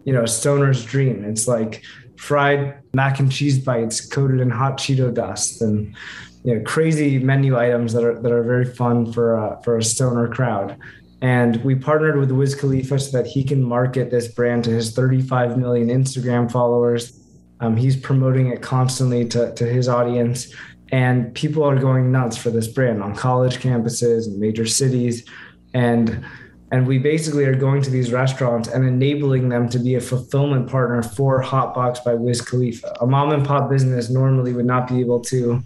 [0.03, 1.23] you know a stoner's dream.
[1.23, 1.83] It's like
[2.17, 5.95] fried mac and cheese bites coated in hot Cheeto dust and
[6.43, 9.83] you know crazy menu items that are that are very fun for uh, for a
[9.83, 10.77] stoner crowd
[11.21, 14.93] and we partnered with Wiz Khalifa so that he can market this brand to his
[14.93, 17.19] 35 million Instagram followers.
[17.59, 20.53] Um, he's promoting it constantly to, to his audience.
[20.91, 25.29] And people are going nuts for this brand on college campuses and major cities.
[25.73, 26.25] And
[26.73, 30.69] and we basically are going to these restaurants and enabling them to be a fulfillment
[30.69, 32.95] partner for Hotbox by Wiz Khalifa.
[33.01, 35.61] A mom and pop business normally would not be able to,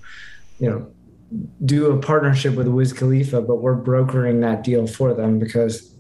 [0.58, 0.92] you know,
[1.66, 5.96] do a partnership with Wiz Khalifa, but we're brokering that deal for them because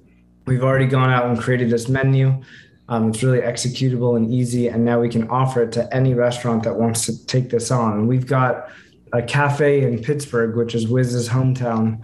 [0.45, 2.41] we've already gone out and created this menu.
[2.87, 6.63] Um, it's really executable and easy, and now we can offer it to any restaurant
[6.63, 8.07] that wants to take this on.
[8.07, 8.69] We've got
[9.11, 12.01] a cafe in Pittsburgh, which is Wiz's hometown,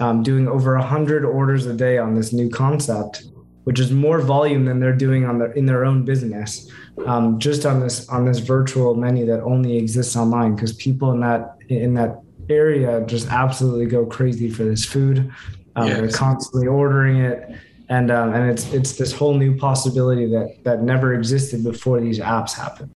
[0.00, 3.24] um, doing over 100 orders a day on this new concept
[3.64, 6.70] which is more volume than they're doing on their in their own business
[7.06, 11.20] um, just on this on this virtual menu that only exists online because people in
[11.20, 15.32] that in that area just absolutely go crazy for this food.
[15.76, 15.98] Um, yes.
[15.98, 17.58] they're constantly ordering it.
[17.90, 22.18] And um, and it's it's this whole new possibility that that never existed before these
[22.18, 22.93] apps happened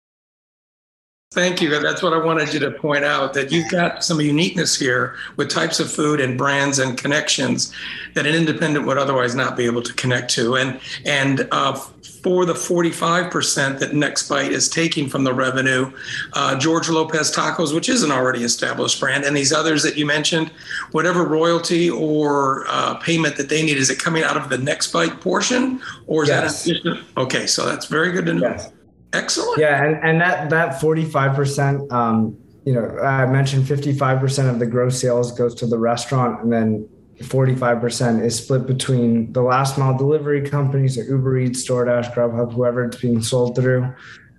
[1.38, 1.70] Thank you.
[1.80, 5.52] That's what I wanted you to point out that you've got some uniqueness here with
[5.52, 7.72] types of food and brands and connections
[8.16, 10.56] that an independent would otherwise not be able to connect to.
[10.56, 15.92] And and uh, for the 45% that NextBite is taking from the revenue,
[16.34, 20.08] uh, George Lopez Tacos, which is an already established brand, and these others that you
[20.08, 20.50] mentioned,
[20.92, 25.22] whatever royalty or uh, payment that they need, is it coming out of the NextBite
[25.22, 26.64] portion, or is yes.
[26.64, 27.46] that okay?
[27.46, 28.50] So that's very good to know.
[28.50, 28.72] Yes.
[29.14, 29.60] Excellent.
[29.60, 35.00] Yeah, and, and that that 45%, um, you know, I mentioned 55% of the gross
[35.00, 36.90] sales goes to the restaurant and then
[37.20, 42.86] 45% is split between the last mile delivery companies, so Uber Eats, DoorDash, Grubhub, whoever
[42.86, 43.92] it's being sold through,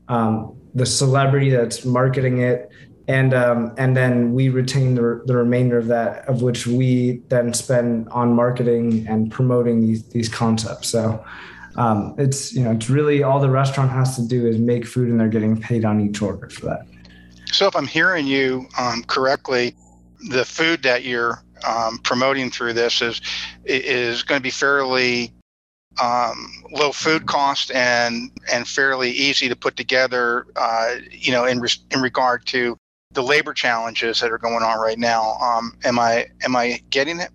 [0.09, 2.71] um, the celebrity that's marketing it,
[3.09, 7.55] and um, and then we retain the, the remainder of that, of which we then
[7.55, 10.91] spend on marketing and promoting these these concepts.
[10.91, 11.25] So
[11.79, 15.09] um, it's you know it's really all the restaurant has to do is make food
[15.09, 16.87] and they're getting paid on each order for that.
[17.53, 19.75] So if i'm hearing you um, correctly
[20.31, 23.21] the food that you're um, promoting through this is
[23.65, 25.33] is going to be fairly
[26.03, 31.61] um, low food cost and and fairly easy to put together uh, you know in
[31.61, 32.77] re- in regard to
[33.13, 35.35] the labor challenges that are going on right now.
[35.41, 37.31] Um, am i am i getting it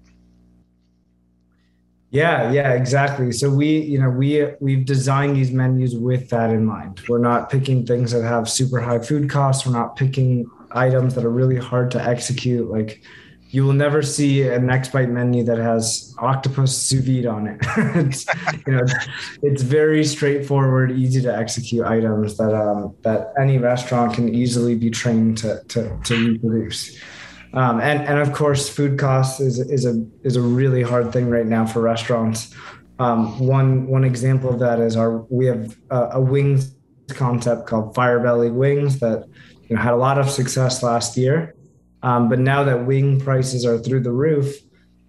[2.13, 3.31] yeah, yeah, exactly.
[3.31, 7.01] So we, you know, we we've designed these menus with that in mind.
[7.09, 9.65] We're not picking things that have super high food costs.
[9.65, 12.69] We're not picking items that are really hard to execute.
[12.69, 13.01] Like
[13.49, 17.57] you will never see a NextBite menu that has octopus sous vide on it.
[17.95, 18.27] it's,
[18.67, 18.85] you know,
[19.41, 24.91] it's very straightforward, easy to execute items that um, that any restaurant can easily be
[24.91, 26.95] trained to to, to reproduce.
[27.53, 31.29] Um, and and of course, food costs is is a is a really hard thing
[31.29, 32.53] right now for restaurants.
[32.99, 36.75] Um, one one example of that is our we have a, a wings
[37.09, 39.25] concept called Fire Belly Wings that
[39.67, 41.55] you know, had a lot of success last year.
[42.01, 44.55] Um, but now that wing prices are through the roof,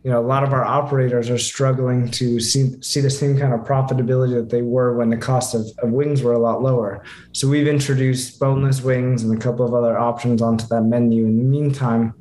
[0.05, 3.55] you know, a lot of our operators are struggling to see, see the same kind
[3.55, 7.03] of profitability that they were when the cost of, of wings were a lot lower.
[7.33, 11.39] So we've introduced boneless wings and a couple of other options onto that menu in
[11.39, 12.13] the meantime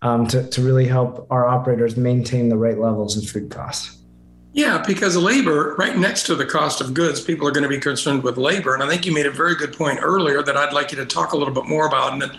[0.00, 3.95] um, to, to really help our operators maintain the right levels of food costs.
[4.56, 7.78] Yeah, because labor, right next to the cost of goods, people are going to be
[7.78, 8.72] concerned with labor.
[8.72, 11.04] And I think you made a very good point earlier that I'd like you to
[11.04, 12.14] talk a little bit more about.
[12.14, 12.30] And, that,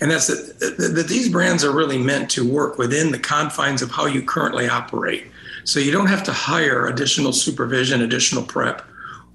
[0.00, 3.90] and that's that, that, these brands are really meant to work within the confines of
[3.90, 5.26] how you currently operate.
[5.64, 8.80] So you don't have to hire additional supervision, additional prep,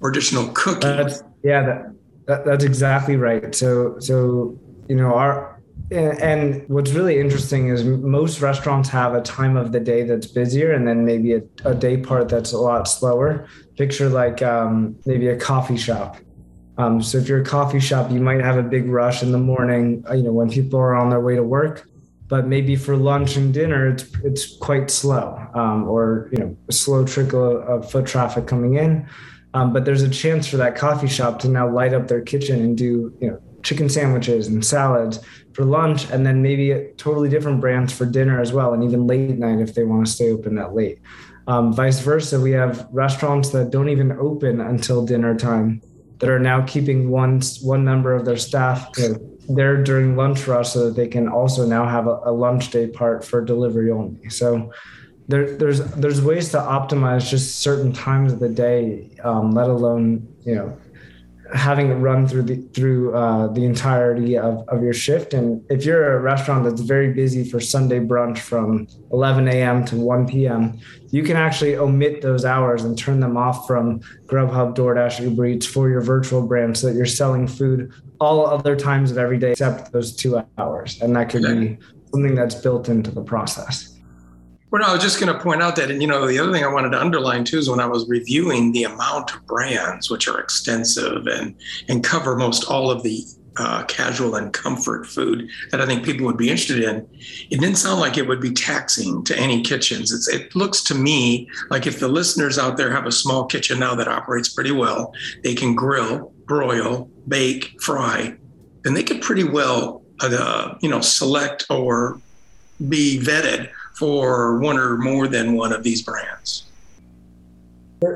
[0.00, 0.96] or additional cooking.
[0.96, 1.94] That's, yeah, that,
[2.26, 3.54] that, that's exactly right.
[3.54, 5.51] So, so you know, our
[5.92, 10.72] and what's really interesting is most restaurants have a time of the day that's busier
[10.72, 13.46] and then maybe a, a day part that's a lot slower.
[13.76, 16.16] Picture like um, maybe a coffee shop.
[16.78, 19.38] Um, so if you're a coffee shop you might have a big rush in the
[19.38, 21.88] morning uh, you know when people are on their way to work.
[22.28, 26.72] But maybe for lunch and dinner it's it's quite slow um, or you know a
[26.72, 29.06] slow trickle of foot traffic coming in.
[29.54, 32.60] Um, but there's a chance for that coffee shop to now light up their kitchen
[32.60, 35.20] and do you know chicken sandwiches and salads
[35.54, 39.38] for lunch and then maybe totally different brands for dinner as well and even late
[39.38, 40.98] night if they want to stay open that late.
[41.46, 45.82] Um, vice versa we have restaurants that don't even open until dinner time
[46.20, 48.92] that are now keeping one one member of their staff
[49.48, 52.86] there during lunch rush so that they can also now have a, a lunch day
[52.86, 54.28] part for delivery only.
[54.30, 54.72] So
[55.26, 60.28] there, there's there's ways to optimize just certain times of the day um, let alone
[60.44, 60.78] you know
[61.54, 65.34] having it run through the through uh, the entirety of, of your shift.
[65.34, 69.84] And if you're a restaurant that's very busy for Sunday brunch from 11 a.m.
[69.86, 70.78] to 1 p.m.,
[71.10, 75.66] you can actually omit those hours and turn them off from Grubhub, DoorDash, Uber Eats
[75.66, 79.52] for your virtual brand, so that you're selling food all other times of every day
[79.52, 81.00] except those two hours.
[81.02, 81.78] And that could be
[82.12, 83.91] something that's built into the process.
[84.72, 86.64] Well, I was just going to point out that, and you know, the other thing
[86.64, 90.26] I wanted to underline too is when I was reviewing the amount of brands, which
[90.26, 91.54] are extensive and
[91.90, 93.22] and cover most all of the
[93.58, 97.06] uh, casual and comfort food that I think people would be interested in.
[97.50, 100.10] It didn't sound like it would be taxing to any kitchens.
[100.10, 103.78] It's, it looks to me like if the listeners out there have a small kitchen
[103.78, 105.12] now that operates pretty well,
[105.44, 108.38] they can grill, broil, bake, fry,
[108.84, 112.22] then they could pretty well, uh, you know, select or
[112.88, 113.70] be vetted
[114.02, 116.64] for one or more than one of these brands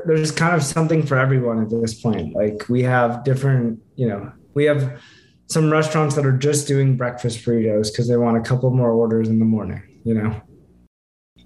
[0.05, 4.31] there's kind of something for everyone at this point like we have different you know
[4.53, 4.99] we have
[5.47, 9.29] some restaurants that are just doing breakfast burritos because they want a couple more orders
[9.29, 9.81] in the morning.
[10.03, 10.41] You know.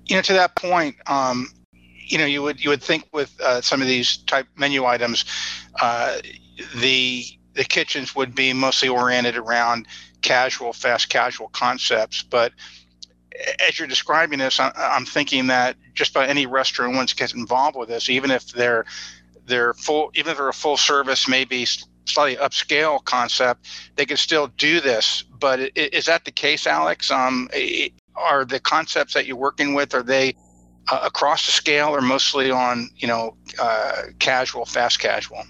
[0.06, 1.48] You know, to that point, um,
[2.08, 5.26] you know, you would you would think with uh, some of these type menu items,
[5.82, 6.18] uh,
[6.78, 7.24] the
[7.54, 9.88] the kitchens would be mostly oriented around
[10.22, 12.24] casual, fast casual concepts.
[12.24, 12.54] But
[13.68, 17.78] as you're describing this, I'm thinking that just about any restaurant wants to get involved
[17.78, 18.86] with this, even if they're
[19.46, 21.66] they're full, even if they're a full service, maybe
[22.06, 25.24] slightly upscale concept, they can still do this.
[25.24, 27.10] But is that the case, Alex?
[27.12, 27.50] Um,
[28.16, 30.36] are the concepts that you're working with are they
[30.92, 35.44] uh, across the scale or mostly on you know uh, casual, fast casual?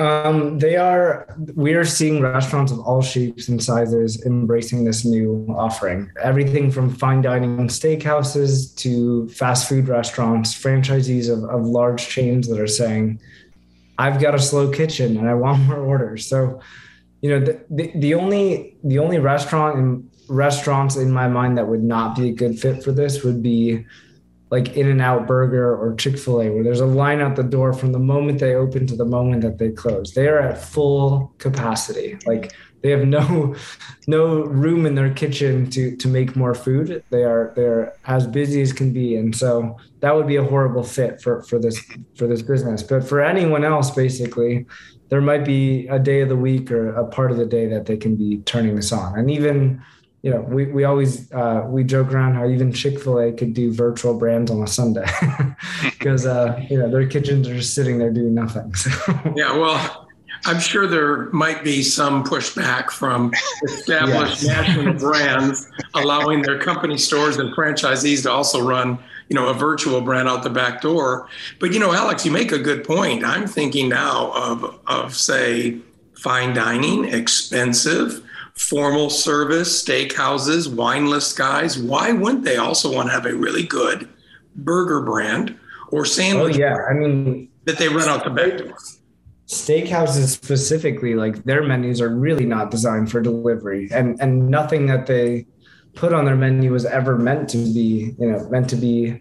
[0.00, 1.26] Um, they are.
[1.54, 6.10] We are seeing restaurants of all shapes and sizes embracing this new offering.
[6.22, 12.58] Everything from fine dining steakhouses to fast food restaurants, franchisees of, of large chains that
[12.58, 13.20] are saying,
[13.98, 16.26] I've got a slow kitchen and I want more orders.
[16.26, 16.60] So,
[17.20, 21.68] you know, the, the, the only the only restaurant and restaurants in my mind that
[21.68, 23.84] would not be a good fit for this would be
[24.50, 27.42] like In and Out Burger or Chick fil A, where there's a line out the
[27.42, 30.12] door from the moment they open to the moment that they close.
[30.12, 32.18] They are at full capacity.
[32.26, 33.54] Like they have no
[34.08, 37.04] no room in their kitchen to to make more food.
[37.10, 40.82] They are they're as busy as can be, and so that would be a horrible
[40.82, 41.80] fit for for this
[42.16, 42.82] for this business.
[42.82, 44.66] But for anyone else, basically,
[45.10, 47.86] there might be a day of the week or a part of the day that
[47.86, 49.82] they can be turning this on, and even
[50.22, 53.54] you know, we, we always uh, we joke around how even Chick Fil A could
[53.54, 55.06] do virtual brands on a Sunday
[55.82, 58.74] because uh, you know their kitchens are just sitting there doing nothing.
[58.74, 58.90] So.
[59.34, 60.08] Yeah, well,
[60.44, 63.32] I'm sure there might be some pushback from
[63.64, 64.44] established yes.
[64.44, 68.98] national brands allowing their company stores and franchisees to also run,
[69.28, 71.28] you know, a virtual brand out the back door.
[71.58, 73.24] But you know, Alex, you make a good point.
[73.24, 75.78] I'm thinking now of of say
[76.14, 78.22] fine dining, expensive,
[78.60, 81.78] formal service, steakhouses, wine list guys.
[81.78, 84.08] Why wouldn't they also want to have a really good
[84.54, 85.58] burger brand
[85.90, 86.56] or sandwich?
[86.56, 88.76] Oh yeah, I mean that they run out the back door
[89.50, 95.08] steakhouses specifically like their menus are really not designed for delivery and and nothing that
[95.08, 95.44] they
[95.94, 99.20] put on their menu was ever meant to be you know meant to be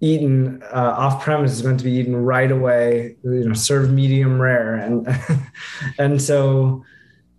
[0.00, 4.42] eaten uh, off premise is meant to be eaten right away you know served medium
[4.42, 5.06] rare and
[6.00, 6.84] and so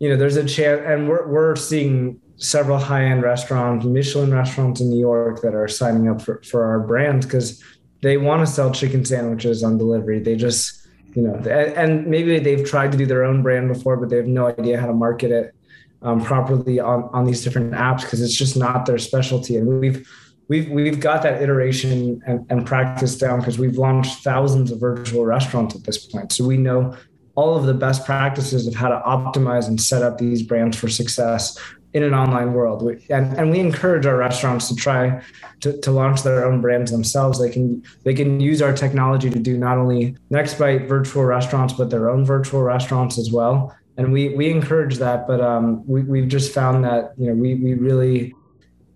[0.02, 4.90] you know there's a chance and we're, we're seeing several high-end restaurants michelin restaurants in
[4.90, 7.64] new york that are signing up for, for our brand because
[8.02, 10.82] they want to sell chicken sandwiches on delivery they just
[11.16, 14.28] you know, and maybe they've tried to do their own brand before, but they have
[14.28, 15.56] no idea how to market it
[16.02, 19.58] um, properly on, on these different apps because it's just not their specialty.
[19.58, 20.08] And we've
[20.48, 25.26] we've we've got that iteration and, and practice down because we've launched thousands of virtual
[25.26, 26.32] restaurants at this point.
[26.32, 26.96] So we know
[27.36, 30.90] all of the best practices of how to optimize and set up these brands for
[30.90, 31.58] success
[31.94, 32.82] in an online world.
[33.10, 35.22] And, and we encourage our restaurants to try
[35.60, 37.40] to, to launch their own brands themselves.
[37.40, 41.90] They can they can use our technology to do not only NextBite virtual restaurants, but
[41.90, 43.76] their own virtual restaurants as well.
[43.98, 47.56] And we we encourage that, but um, we, we've just found that you know we
[47.56, 48.34] we really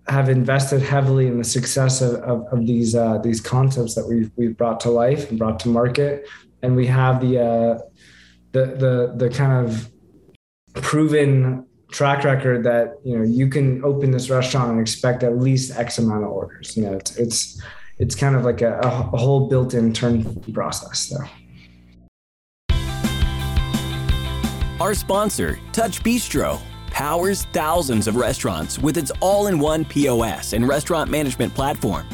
[0.07, 4.31] have invested heavily in the success of, of, of these uh, these concepts that we've
[4.38, 6.27] we've brought to life and brought to market,
[6.61, 7.79] and we have the uh,
[8.55, 9.91] the the the kind of
[10.81, 15.77] proven track record that you know you can open this restaurant and expect at least
[15.77, 16.75] X amount of orders.
[16.77, 17.61] You know, it's it's
[17.99, 20.99] it's kind of like a, a whole built-in turnkey process.
[20.99, 21.17] So.
[24.81, 26.59] Our sponsor, TouchBistro,
[26.91, 32.05] powers thousands of restaurants with its all-in-one POS and restaurant management platform.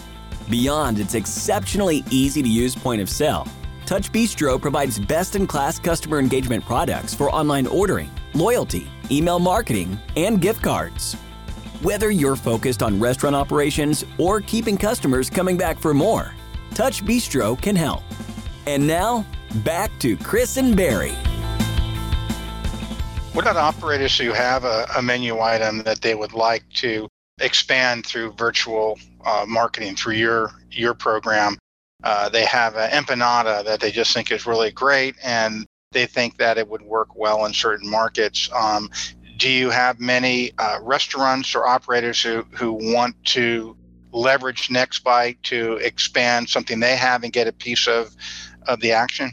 [0.49, 3.47] Beyond its exceptionally easy to use point of sale,
[3.91, 10.39] TouchBistro provides best in class customer engagement products for online ordering, loyalty, email marketing, and
[10.39, 11.15] gift cards.
[11.81, 16.33] Whether you're focused on restaurant operations or keeping customers coming back for more,
[16.69, 18.03] TouchBistro can help.
[18.65, 19.25] And now,
[19.55, 21.11] back to Chris and Barry.
[23.33, 27.09] What about operators who have a, a menu item that they would like to
[27.41, 31.57] expand through virtual uh, marketing through your your program?
[32.04, 36.38] Uh, they have an empanada that they just think is really great, and they think
[36.38, 38.49] that it would work well in certain markets.
[38.54, 38.89] Um,
[39.38, 43.76] do you have many uh, restaurants or operators who, who want to
[44.12, 48.16] leverage NextBite to expand something they have and get a piece of,
[48.68, 49.32] of the action?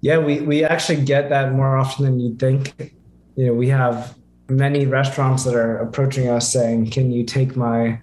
[0.00, 2.94] Yeah, we, we actually get that more often than you'd think.
[3.36, 4.16] You know, we have
[4.48, 8.00] many restaurants that are approaching us saying, "Can you take my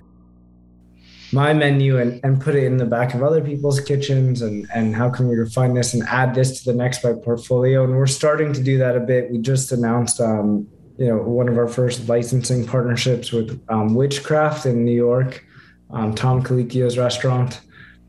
[1.32, 4.96] my menu and, and put it in the back of other people's kitchens and and
[4.96, 8.54] how can we refine this and add this to the NextBite portfolio?" And we're starting
[8.54, 9.32] to do that a bit.
[9.32, 10.68] We just announced, um,
[10.98, 15.46] you know, one of our first licensing partnerships with um, 'wichcraft in New York,
[15.92, 17.62] um, Tom Colicchio's restaurant.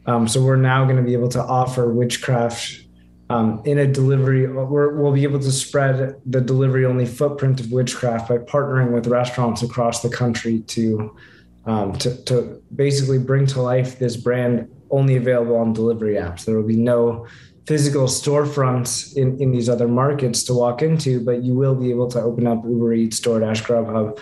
[0.07, 2.85] Um, so we're now going to be able to offer 'wichcraft
[3.31, 7.71] um, in a delivery, we will be able to spread the delivery only footprint of
[7.71, 11.15] 'wichcraft by partnering with restaurants across the country to,
[11.67, 16.45] um, to, to basically bring to life this brand only available on delivery apps.
[16.45, 17.27] There will be no
[17.67, 22.09] physical storefronts in, in these other markets to walk into, but you will be able
[22.09, 24.19] to open up Uber Eats, DoorDash, Grubhub,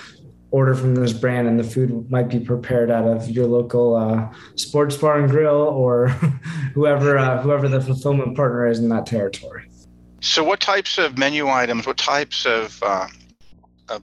[0.50, 4.28] order from this brand and the food might be prepared out of your local uh,
[4.56, 6.08] sports bar and grill or
[6.74, 9.68] whoever uh, whoever the fulfillment partner is in that territory
[10.20, 13.06] so what types of menu items what types of uh,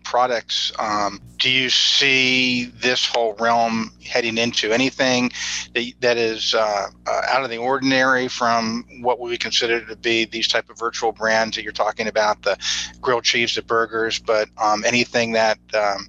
[0.03, 5.31] products um, do you see this whole realm heading into anything
[5.73, 10.25] that, that is uh, uh, out of the ordinary from what we consider to be
[10.25, 12.57] these type of virtual brands that you're talking about the
[13.01, 16.07] grilled cheese the burgers but um, anything that um,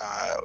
[0.00, 0.36] uh,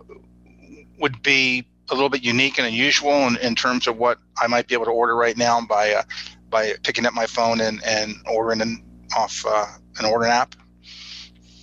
[1.00, 4.68] would be a little bit unique and unusual in, in terms of what I might
[4.68, 6.04] be able to order right now by uh,
[6.50, 8.84] by picking up my phone and, and ordering an,
[9.16, 9.66] off uh,
[9.98, 10.56] an ordering app?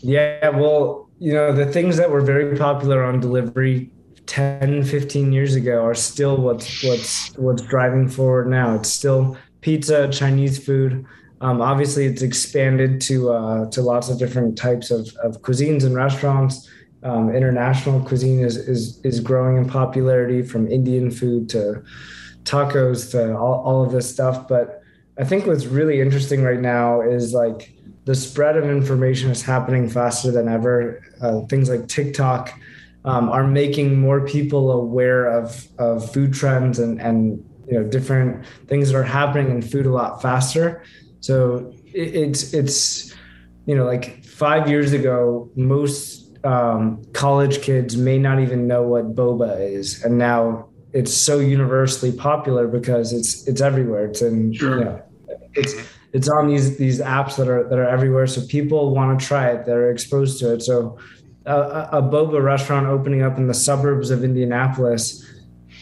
[0.03, 3.91] Yeah, well, you know, the things that were very popular on delivery
[4.27, 8.75] 10, 15 years ago are still what's what's what's driving forward now.
[8.75, 11.05] It's still pizza, Chinese food.
[11.41, 15.95] Um, obviously, it's expanded to uh, to lots of different types of, of cuisines and
[15.95, 16.69] restaurants.
[17.03, 21.83] Um, international cuisine is, is is growing in popularity from Indian food to
[22.45, 24.49] tacos to all, all of this stuff.
[24.49, 24.83] But
[25.19, 27.73] I think what's really interesting right now is like
[28.09, 31.03] the spread of information is happening faster than ever.
[31.21, 32.59] Uh, things like TikTok
[33.05, 38.47] um, are making more people aware of, of food trends and, and you know different
[38.67, 40.83] things that are happening in food a lot faster.
[41.21, 43.15] So it, it's it's
[43.67, 49.15] you know like five years ago most um, college kids may not even know what
[49.15, 54.07] boba is, and now it's so universally popular because it's it's everywhere.
[54.07, 54.79] It's in sure.
[54.79, 55.03] you know,
[55.53, 55.75] it's
[56.13, 58.27] it's on these these apps that are that are everywhere.
[58.27, 59.67] So people want to try it.
[59.67, 60.63] They're exposed to it.
[60.63, 60.99] So
[61.47, 65.25] a, a boba restaurant opening up in the suburbs of Indianapolis,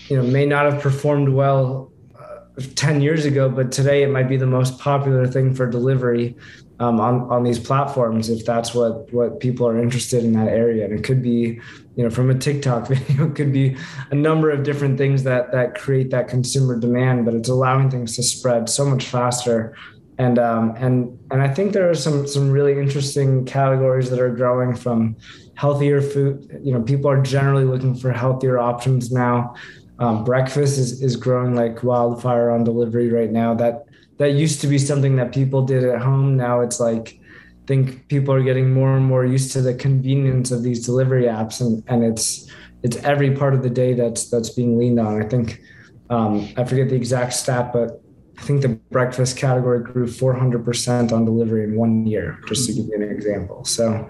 [0.08, 4.28] you know, may not have performed well uh, 10 years ago, but today it might
[4.28, 6.36] be the most popular thing for delivery
[6.78, 10.84] um, on on these platforms if that's what what people are interested in that area.
[10.84, 11.60] And it could be,
[11.96, 13.76] you know, from a TikTok video, it could be
[14.10, 17.24] a number of different things that that create that consumer demand.
[17.24, 19.76] But it's allowing things to spread so much faster.
[20.18, 24.34] And um, and and I think there are some some really interesting categories that are
[24.34, 25.16] growing from
[25.54, 26.60] healthier food.
[26.62, 29.54] You know, people are generally looking for healthier options now.
[29.98, 33.54] Um, breakfast is, is growing like wildfire on delivery right now.
[33.54, 33.84] That
[34.18, 36.36] that used to be something that people did at home.
[36.36, 40.50] Now it's like I think people are getting more and more used to the convenience
[40.50, 42.50] of these delivery apps, and and it's
[42.82, 45.22] it's every part of the day that's that's being leaned on.
[45.22, 45.60] I think
[46.08, 48.02] um, I forget the exact stat, but
[48.38, 52.86] I think the breakfast category grew 400% on delivery in one year, just to give
[52.86, 53.64] you an example.
[53.64, 54.08] So,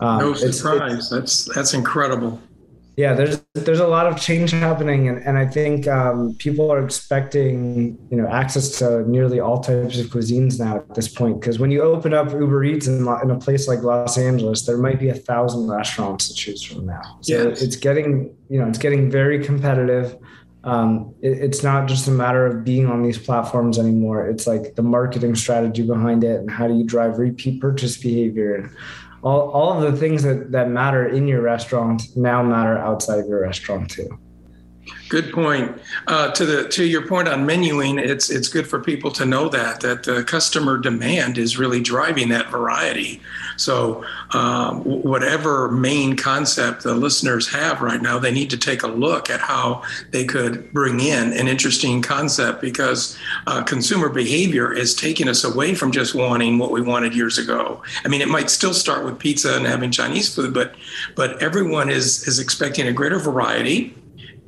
[0.00, 0.92] um, no surprise.
[0.92, 2.40] It's, it's, that's that's incredible
[2.98, 6.84] yeah there's there's a lot of change happening and, and i think um, people are
[6.84, 11.60] expecting you know access to nearly all types of cuisines now at this point because
[11.60, 14.98] when you open up uber eats in, in, a place like los angeles there might
[14.98, 17.62] be a thousand restaurants to choose from now so yes.
[17.62, 20.16] it's getting you know it's getting very competitive
[20.68, 24.74] um, it, it's not just a matter of being on these platforms anymore it's like
[24.74, 28.70] the marketing strategy behind it and how do you drive repeat purchase behavior and
[29.22, 33.26] all, all of the things that, that matter in your restaurant now matter outside of
[33.26, 34.18] your restaurant too.
[35.08, 35.80] Good point.
[36.06, 39.48] Uh, to the to your point on menuing, it's it's good for people to know
[39.48, 43.22] that that the customer demand is really driving that variety.
[43.56, 48.86] So um, whatever main concept the listeners have right now, they need to take a
[48.86, 53.16] look at how they could bring in an interesting concept because
[53.46, 57.82] uh, consumer behavior is taking us away from just wanting what we wanted years ago.
[58.04, 60.74] I mean, it might still start with pizza and having Chinese food, but
[61.14, 63.94] but everyone is is expecting a greater variety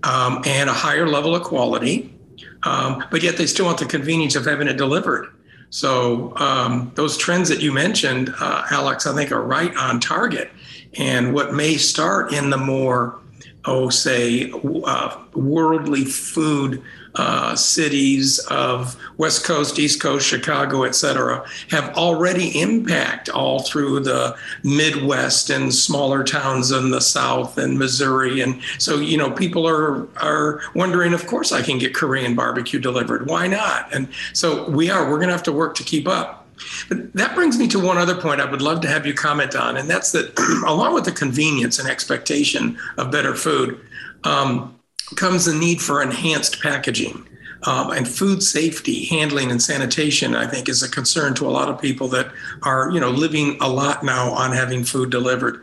[0.02, 2.14] um, and a higher level of quality.
[2.62, 5.32] Um, but yet they still want the convenience of having it delivered.
[5.70, 10.50] So um, those trends that you mentioned, uh, Alex, I think are right on target.
[10.98, 13.18] And what may start in the more,
[13.64, 14.52] oh, say,
[14.84, 16.82] uh, worldly food
[17.16, 24.00] uh, cities of West Coast, East Coast, Chicago, et cetera, have already impact all through
[24.00, 28.40] the Midwest and smaller towns in the South and Missouri.
[28.40, 32.78] And so, you know, people are are wondering, of course, I can get Korean barbecue
[32.78, 33.26] delivered.
[33.28, 33.92] Why not?
[33.92, 35.04] And so we are.
[35.10, 36.40] We're going to have to work to keep up.
[36.88, 39.56] But that brings me to one other point I would love to have you comment
[39.56, 43.80] on, and that's that along with the convenience and expectation of better food,
[44.24, 44.74] um,
[45.16, 47.26] comes the need for enhanced packaging.
[47.64, 51.68] Um, and food safety, handling, and sanitation, I think, is a concern to a lot
[51.68, 52.32] of people that
[52.62, 55.62] are, you know, living a lot now on having food delivered.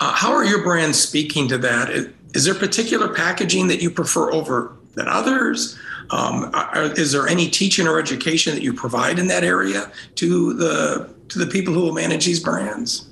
[0.00, 1.90] Uh, how are your brands speaking to that?
[2.34, 5.78] Is, there particular packaging that you prefer over than others?
[6.10, 10.54] Um, are, is there any teaching or education that you provide in that area to
[10.54, 13.07] the to the people who will manage these brands?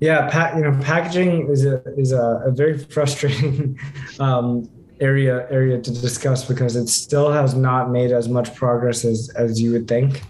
[0.00, 3.78] Yeah, pa- you know, packaging is a is a, a very frustrating
[4.18, 4.68] um,
[5.00, 9.60] area area to discuss because it still has not made as much progress as as
[9.60, 10.22] you would think.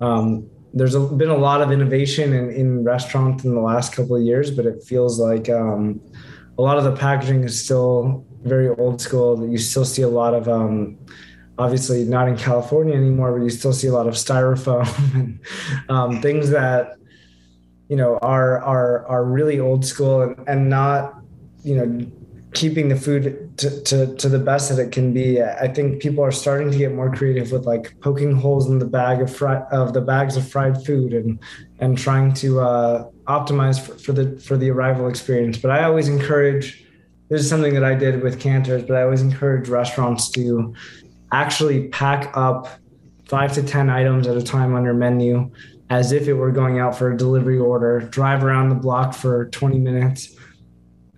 [0.00, 4.14] Um, there's a, been a lot of innovation in, in restaurants in the last couple
[4.14, 6.00] of years, but it feels like um,
[6.58, 9.48] a lot of the packaging is still very old school.
[9.48, 10.98] You still see a lot of um,
[11.58, 15.40] obviously not in California anymore, but you still see a lot of styrofoam and
[15.90, 16.99] um, things that
[17.90, 21.16] you know are are are really old school and, and not
[21.64, 22.06] you know
[22.52, 25.40] keeping the food to, to, to the best that it can be.
[25.40, 28.86] I think people are starting to get more creative with like poking holes in the
[28.86, 31.38] bag of fri- of the bags of fried food and
[31.78, 35.58] and trying to uh, optimize for, for, the for the arrival experience.
[35.58, 36.86] But I always encourage.
[37.28, 40.74] This is something that I did with Canter's, but I always encourage restaurants to
[41.30, 42.66] actually pack up
[43.26, 45.48] five to ten items at a time on your menu
[45.90, 49.46] as if it were going out for a delivery order, drive around the block for
[49.46, 50.36] 20 minutes,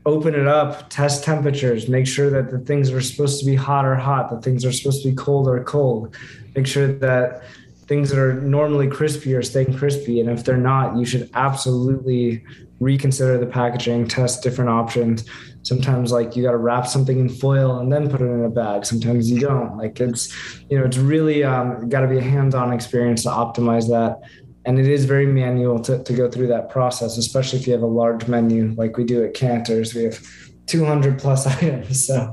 [0.07, 3.85] open it up, test temperatures, make sure that the things are supposed to be hot
[3.85, 6.17] are hot, the things are supposed to be cold are cold,
[6.57, 7.43] make sure that
[7.87, 10.21] things that are normally crispy are staying crispy.
[10.21, 12.43] And if they're not, you should absolutely
[12.81, 15.25] reconsider the packaging, test different options.
[15.63, 18.51] Sometimes like you got to wrap something in foil and then put it in a
[18.51, 18.85] bag.
[18.85, 19.77] Sometimes you don't.
[19.77, 20.35] Like it's,
[20.71, 24.23] you know, it's really um, got to be a hands-on experience to optimize that
[24.65, 27.83] and it is very manual to, to go through that process especially if you have
[27.83, 30.21] a large menu like we do at Canter's we have
[30.67, 32.07] 200 plus items.
[32.07, 32.33] So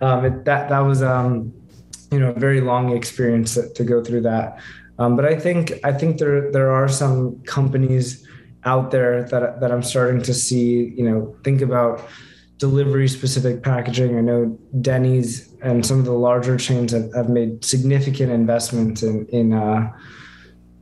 [0.00, 1.52] um, it, that that was um,
[2.10, 4.58] you know a very long experience to, to go through that.
[5.00, 8.26] Um, but i think i think there there are some companies
[8.64, 12.02] out there that that i'm starting to see you know think about
[12.58, 14.18] delivery specific packaging.
[14.18, 19.26] I know denny's and some of the larger chains have, have made significant investments in
[19.26, 19.92] in uh,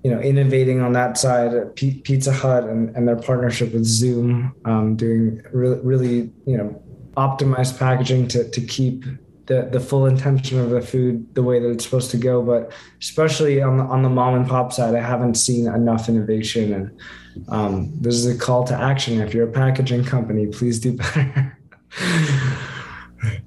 [0.06, 4.52] you know, innovating on that side, P- Pizza Hut and, and their partnership with Zume,
[4.64, 6.80] um, doing really, really, you know,
[7.16, 9.04] optimized packaging to, to keep
[9.46, 12.40] the, the full intention of the food the way that it's supposed to go.
[12.40, 16.72] But especially on the, on the mom and pop side, I haven't seen enough innovation.
[16.72, 17.00] And
[17.48, 19.20] um, this is a call to action.
[19.20, 21.58] If you're a packaging company, please do better.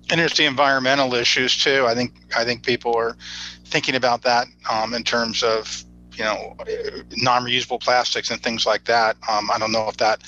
[0.10, 1.86] and there's the environmental issues too.
[1.88, 3.16] I think I think people are
[3.64, 5.86] thinking about that um, in terms of
[6.20, 6.56] you know
[7.16, 9.16] non-reusable plastics and things like that.
[9.28, 10.22] Um, I don't know if that.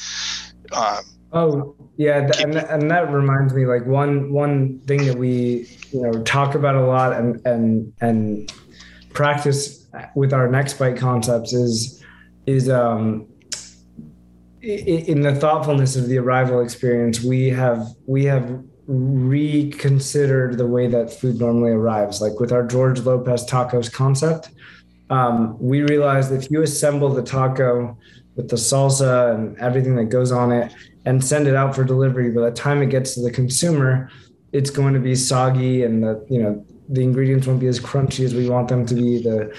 [0.71, 1.01] Uh,
[1.33, 6.01] oh yeah, th- and, and that reminds me, like one one thing that we you
[6.01, 8.51] know talk about a lot and and and
[9.13, 9.85] practice
[10.15, 12.03] with our NextBite concepts is
[12.47, 13.27] is um
[14.61, 21.11] in the thoughtfulness of the arrival experience we have we have reconsidered the way that
[21.11, 24.49] food normally arrives like with our george lopez tacos concept
[25.11, 27.97] um, we realized if you assemble the taco
[28.35, 30.73] with the salsa and everything that goes on it
[31.05, 34.09] and send it out for delivery, by the time it gets to the consumer,
[34.53, 38.25] it's going to be soggy and the you know the ingredients won't be as crunchy
[38.25, 39.21] as we want them to be.
[39.21, 39.55] The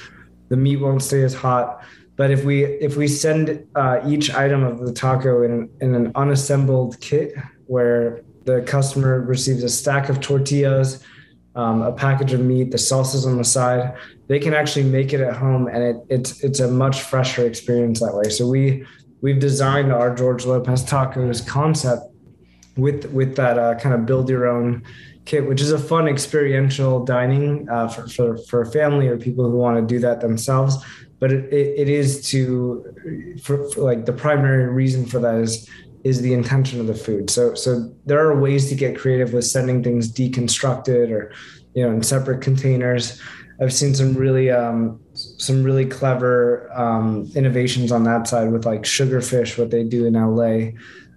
[0.49, 1.85] the meat won't stay as hot.
[2.17, 6.13] But if we if we send uh, each item of the taco in, in an
[6.15, 7.35] unassembled kit
[7.67, 11.03] where the customer receives a stack of tortillas,
[11.55, 13.95] um, a package of meat, the salsas on the side,
[14.29, 18.01] they can actually make it at home and it, it's it's a much fresher experience
[18.01, 18.31] that way.
[18.31, 18.87] So we
[19.21, 22.03] we've designed our george lopez tacos concept
[22.77, 24.83] with with that uh, kind of build your own
[25.25, 29.57] kit which is a fun experiential dining uh, for, for for family or people who
[29.57, 30.77] want to do that themselves.
[31.21, 35.69] But it, it, it is to for, for like the primary reason for that is
[36.05, 37.31] is the intention of the food.
[37.31, 41.33] So so there are ways to get creative with sending things deconstructed or
[41.75, 43.21] you know in separate containers.
[43.61, 48.83] I've seen some really um, some really clever um, innovations on that side with like
[48.83, 50.73] Sugarfish, what they do in LA.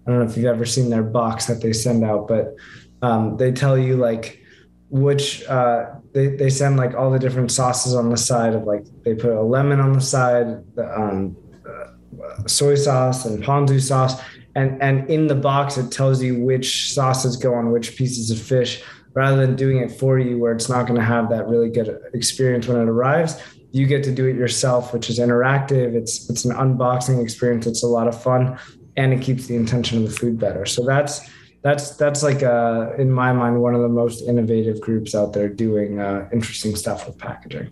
[0.07, 2.55] I don't know if you've ever seen their box that they send out, but
[3.01, 4.41] um, they tell you like
[4.89, 8.86] which uh, they, they send like all the different sauces on the side of like
[9.03, 11.36] they put a lemon on the side, um,
[11.67, 14.21] uh, soy sauce and ponzu sauce,
[14.55, 18.39] and and in the box it tells you which sauces go on which pieces of
[18.39, 18.81] fish.
[19.13, 22.01] Rather than doing it for you where it's not going to have that really good
[22.13, 23.41] experience when it arrives
[23.71, 25.95] you get to do it yourself which is interactive.
[25.95, 27.67] It's it's an unboxing experience.
[27.67, 28.57] It's a lot of fun
[28.95, 30.65] and it keeps the intention of the food better.
[30.65, 31.29] So that's
[31.61, 35.49] that's that's like uh, in my mind one of the most innovative groups out there
[35.49, 37.71] doing uh, interesting stuff with packaging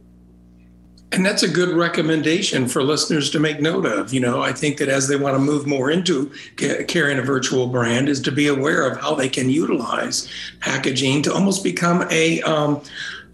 [1.13, 4.13] and that's a good recommendation for listeners to make note of.
[4.13, 7.67] You know, I think that as they want to move more into carrying a virtual
[7.67, 10.27] brand, is to be aware of how they can utilize
[10.59, 12.81] packaging to almost become a um,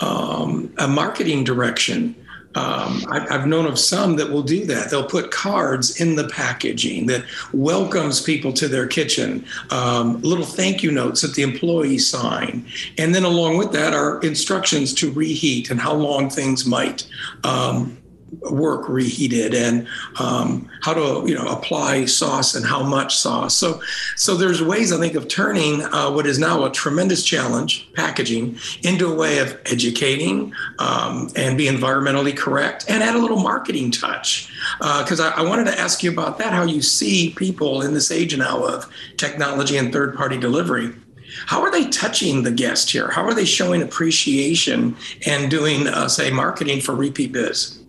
[0.02, 2.16] um, a marketing direction
[2.56, 4.90] um, I, have known of some that will do that.
[4.90, 7.24] They'll put cards in the packaging that
[7.54, 12.66] welcomes people to their kitchen, um, little thank you notes that the employees sign.
[12.98, 17.08] And then along with that are instructions to reheat and how long things might
[17.44, 17.99] um,
[18.42, 19.88] work reheated and
[20.20, 23.82] um, how to you know apply sauce and how much sauce so
[24.16, 28.58] so there's ways i think of turning uh, what is now a tremendous challenge packaging
[28.84, 33.92] into a way of educating um, and be environmentally correct and add a little marketing
[33.92, 37.82] touch because uh, I, I wanted to ask you about that how you see people
[37.82, 40.94] in this age now of technology and third party delivery
[41.46, 43.10] how are they touching the guest here?
[43.10, 47.80] How are they showing appreciation and doing, uh, say, marketing for repeat biz?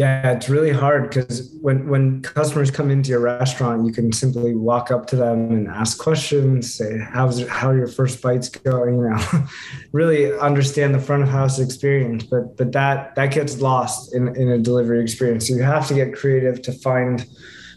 [0.00, 4.54] Yeah, it's really hard because when when customers come into your restaurant, you can simply
[4.54, 9.10] walk up to them and ask questions, say how's how your first bites going, you
[9.10, 9.46] know,
[9.92, 12.24] really understand the front of house experience.
[12.24, 15.48] But but that that gets lost in in a delivery experience.
[15.48, 17.26] So you have to get creative to find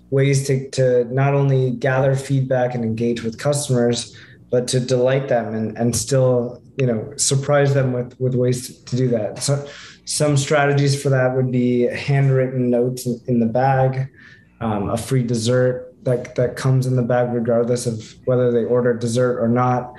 [0.09, 4.15] ways to to not only gather feedback and engage with customers,
[4.49, 8.85] but to delight them and and still you know surprise them with with ways to,
[8.85, 9.39] to do that.
[9.39, 9.67] So
[10.05, 14.09] some strategies for that would be handwritten notes in, the bag,
[14.59, 18.93] um, a free dessert that, that comes in the bag, regardless of whether they order
[18.93, 19.93] dessert or not.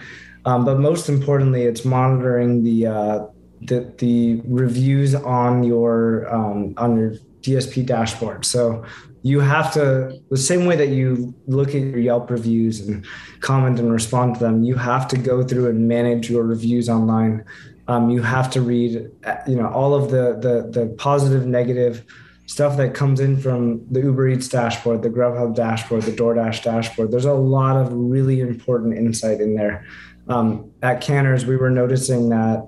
[0.44, 3.26] Um, but most importantly, it's monitoring the, uh,
[3.62, 8.44] the, the reviews on your um, on your DSP dashboard.
[8.44, 8.84] So
[9.22, 13.06] you have to the same way that you look at your Yelp reviews and
[13.40, 14.64] comment and respond to them.
[14.64, 17.44] You have to go through and manage your reviews online
[17.86, 19.10] um, you have to read,
[19.46, 22.04] you know, all of the, the the positive, negative
[22.46, 27.10] stuff that comes in from the Uber Eats dashboard, the Grubhub dashboard, the DoorDash dashboard.
[27.10, 29.86] There's a lot of really important insight in there.
[30.28, 32.66] Um, at Canter's, we were noticing that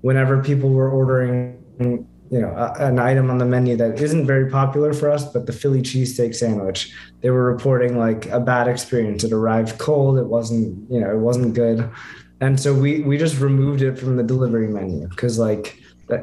[0.00, 4.50] whenever people were ordering, you know, a, an item on the menu that isn't very
[4.50, 9.24] popular for us, but the Philly cheesesteak sandwich, they were reporting like a bad experience.
[9.24, 10.18] It arrived cold.
[10.18, 11.90] It wasn't, you know, it wasn't good
[12.40, 15.80] and so we we just removed it from the delivery menu because like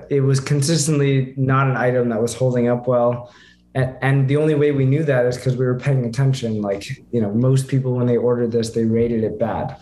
[0.09, 3.33] it was consistently not an item that was holding up well.
[3.75, 6.61] And, the only way we knew that is because we were paying attention.
[6.61, 9.77] Like you know most people when they ordered this they rated it bad.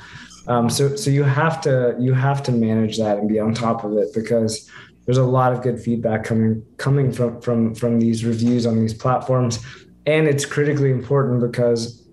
[0.47, 3.84] Um, so so you have to you have to manage that and be on top
[3.84, 4.69] of it because
[5.05, 8.93] there's a lot of good feedback coming coming from from from these reviews on these
[8.93, 9.59] platforms.
[10.05, 12.07] And it's critically important because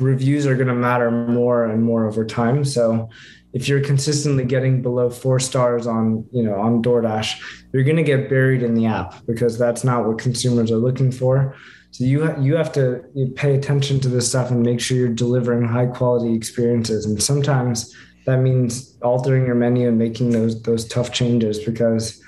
[0.00, 2.64] reviews are going to matter more and more over time.
[2.64, 3.08] So
[3.52, 7.40] if you're consistently getting below four stars on you know on DoorDash,
[7.72, 11.12] you're going to get buried in the app because that's not what consumers are looking
[11.12, 11.54] for.
[11.90, 15.08] So you you have to you pay attention to this stuff and make sure you're
[15.08, 17.04] delivering high quality experiences.
[17.04, 17.94] And sometimes
[18.24, 22.22] that means altering your menu and making those those tough changes because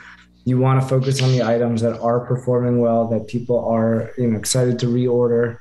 [0.44, 4.28] you want to focus on the items that are performing well, that people are you
[4.28, 5.56] know excited to reorder,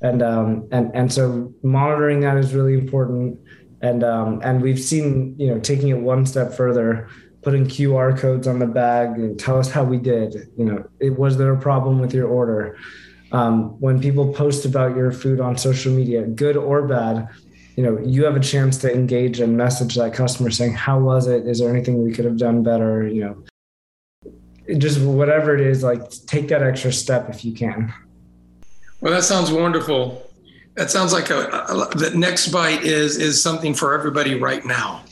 [0.00, 3.38] and um, and and so monitoring that is really important
[3.80, 7.08] and um, and we've seen you know taking it one step further
[7.42, 11.18] putting qr codes on the bag and tell us how we did you know it
[11.18, 12.78] was there a problem with your order?
[13.32, 17.28] Um, when people post about your food on social media good or bad
[17.76, 21.26] you know you have a chance to engage and message that customer saying how was
[21.26, 21.46] it?
[21.46, 23.06] Is there anything we could have done better?
[23.06, 23.44] You know
[24.78, 27.92] just whatever it is like take that extra step if you can.
[29.00, 30.29] Well that sounds wonderful
[30.76, 35.02] that sounds like a, a the NextBite is is something for everybody right now.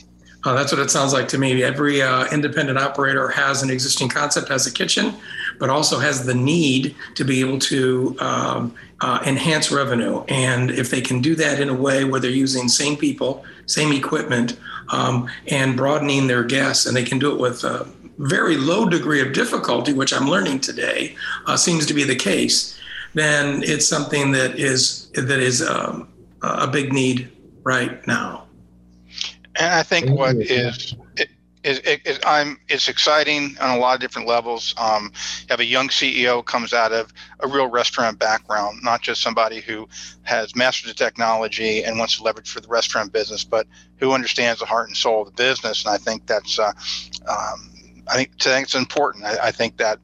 [0.45, 1.61] Uh, that's what it sounds like to me.
[1.63, 5.13] Every uh, independent operator has an existing concept, has a kitchen,
[5.59, 10.23] but also has the need to be able to um, uh, enhance revenue.
[10.29, 13.91] And if they can do that in a way where they're using same people, same
[13.91, 14.57] equipment,
[14.89, 17.85] um, and broadening their guests, and they can do it with a
[18.17, 21.15] very low degree of difficulty, which I'm learning today,
[21.47, 22.79] uh, seems to be the case,
[23.13, 26.09] then it's something that is that is um,
[26.41, 27.31] a big need
[27.63, 28.47] right now.
[29.55, 30.95] And I think what is
[31.63, 34.73] is, is, I'm it's exciting on a lot of different levels.
[34.77, 39.21] Um, you have a young CEO comes out of a real restaurant background, not just
[39.21, 39.87] somebody who
[40.23, 44.59] has mastered the technology and wants to leverage for the restaurant business, but who understands
[44.61, 45.83] the heart and soul of the business.
[45.83, 46.71] And I think that's uh,
[47.27, 47.71] um,
[48.07, 49.25] I think, I think it's important.
[49.25, 49.99] I, I think that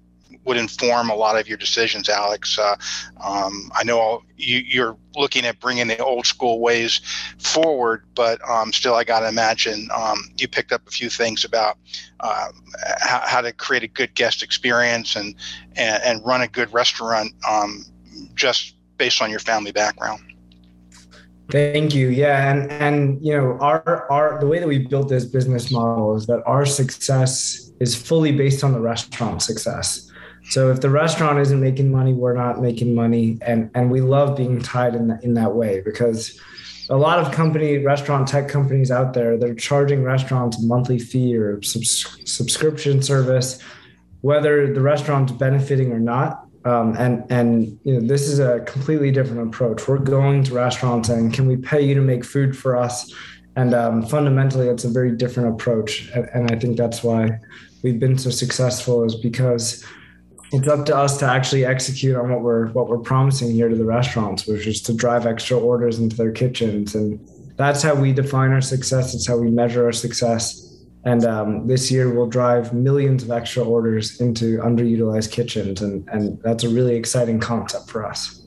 [0.46, 2.58] would inform a lot of your decisions, Alex.
[2.58, 2.76] Uh,
[3.22, 7.02] um, I know you, are looking at bringing the old school ways
[7.39, 11.43] forward, but um, still, I got to imagine um, you picked up a few things
[11.43, 11.78] about
[12.20, 12.50] uh,
[13.02, 15.36] how, how, to create a good guest experience and
[15.76, 17.86] and, and run a good restaurant um,
[18.36, 20.22] just based on your family background.
[21.52, 22.10] Thank you.
[22.10, 26.16] Yeah, and and you know our our the way that we built this business model
[26.16, 30.12] is that our success is fully based on the restaurant success.
[30.50, 34.38] So if the restaurant isn't making money, we're not making money, and and we love
[34.38, 36.39] being tied in that, in that way because
[36.89, 41.36] a lot of company restaurant tech companies out there they're charging restaurants a monthly fee
[41.36, 43.60] or subs- subscription service,
[44.22, 46.46] whether the restaurant's benefiting or not.
[46.64, 49.88] Um, and and you know this is a completely different approach.
[49.88, 53.14] We're going to restaurants and can we pay you to make food for us?
[53.56, 56.10] And um, fundamentally, it's a very different approach.
[56.14, 57.39] And, and I think that's why
[57.84, 59.84] we've been so successful is because
[60.56, 63.76] it's up to us to actually execute on what we're what we're promising here to
[63.76, 67.20] the restaurants, which is to drive extra orders into their kitchens, and
[67.58, 69.14] that's how we define our success.
[69.14, 70.62] It's how we measure our success.
[71.03, 76.41] And um, this year, we'll drive millions of extra orders into underutilized kitchens, and and
[76.41, 78.41] that's a really exciting concept for us.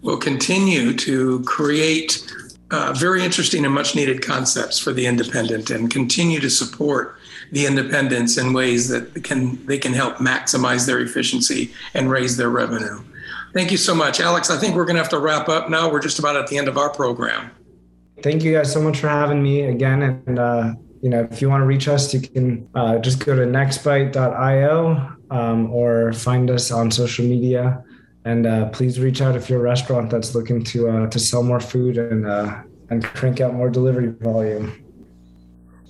[0.00, 2.26] We'll continue to create
[2.72, 7.18] uh, very interesting and much needed concepts for the independent, and continue to support
[7.52, 12.50] the independents in ways that can they can help maximize their efficiency and raise their
[12.50, 12.98] revenue.
[13.52, 14.50] Thank you so much, Alex.
[14.50, 15.90] I think we're going to have to wrap up now.
[15.92, 17.50] We're just about at the end of our program.
[18.22, 20.02] Thank you guys so much for having me again.
[20.02, 20.72] And uh,
[21.02, 25.16] you know, if you want to reach us, you can uh, just go to nextbite.io
[25.30, 27.84] um, or find us on social media.
[28.24, 31.42] And uh, please reach out if you're a restaurant that's looking to uh, to sell
[31.42, 34.82] more food and uh, and crank out more delivery volume.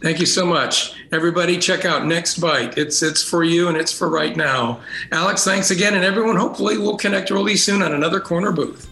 [0.02, 0.94] Thank you so much.
[1.12, 2.76] Everybody check out NextBite.
[2.76, 4.80] It's it's for you and it's for right now.
[5.12, 8.90] Alex, thanks again and everyone hopefully we'll connect really soon on another corner booth.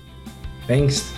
[0.68, 1.12] Thanks.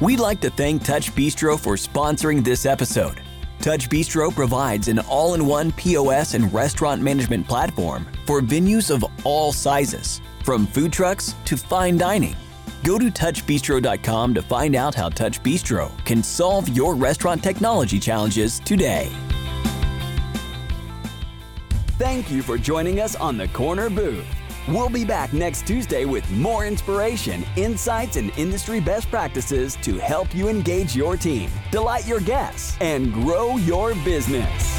[0.00, 3.20] We'd like to thank TouchBistro for sponsoring this episode.
[3.60, 10.66] TouchBistro provides an all-in-one POS and restaurant management platform for venues of all sizes, from
[10.66, 12.36] food trucks to fine dining.
[12.82, 19.10] Go to touchbistro.com to find out how TouchBistro can solve your restaurant technology challenges today.
[21.98, 24.26] Thank you for joining us on the Corner Booth.
[24.68, 30.34] We'll be back next Tuesday with more inspiration, insights, and industry best practices to help
[30.34, 34.76] you engage your team, delight your guests, and grow your business.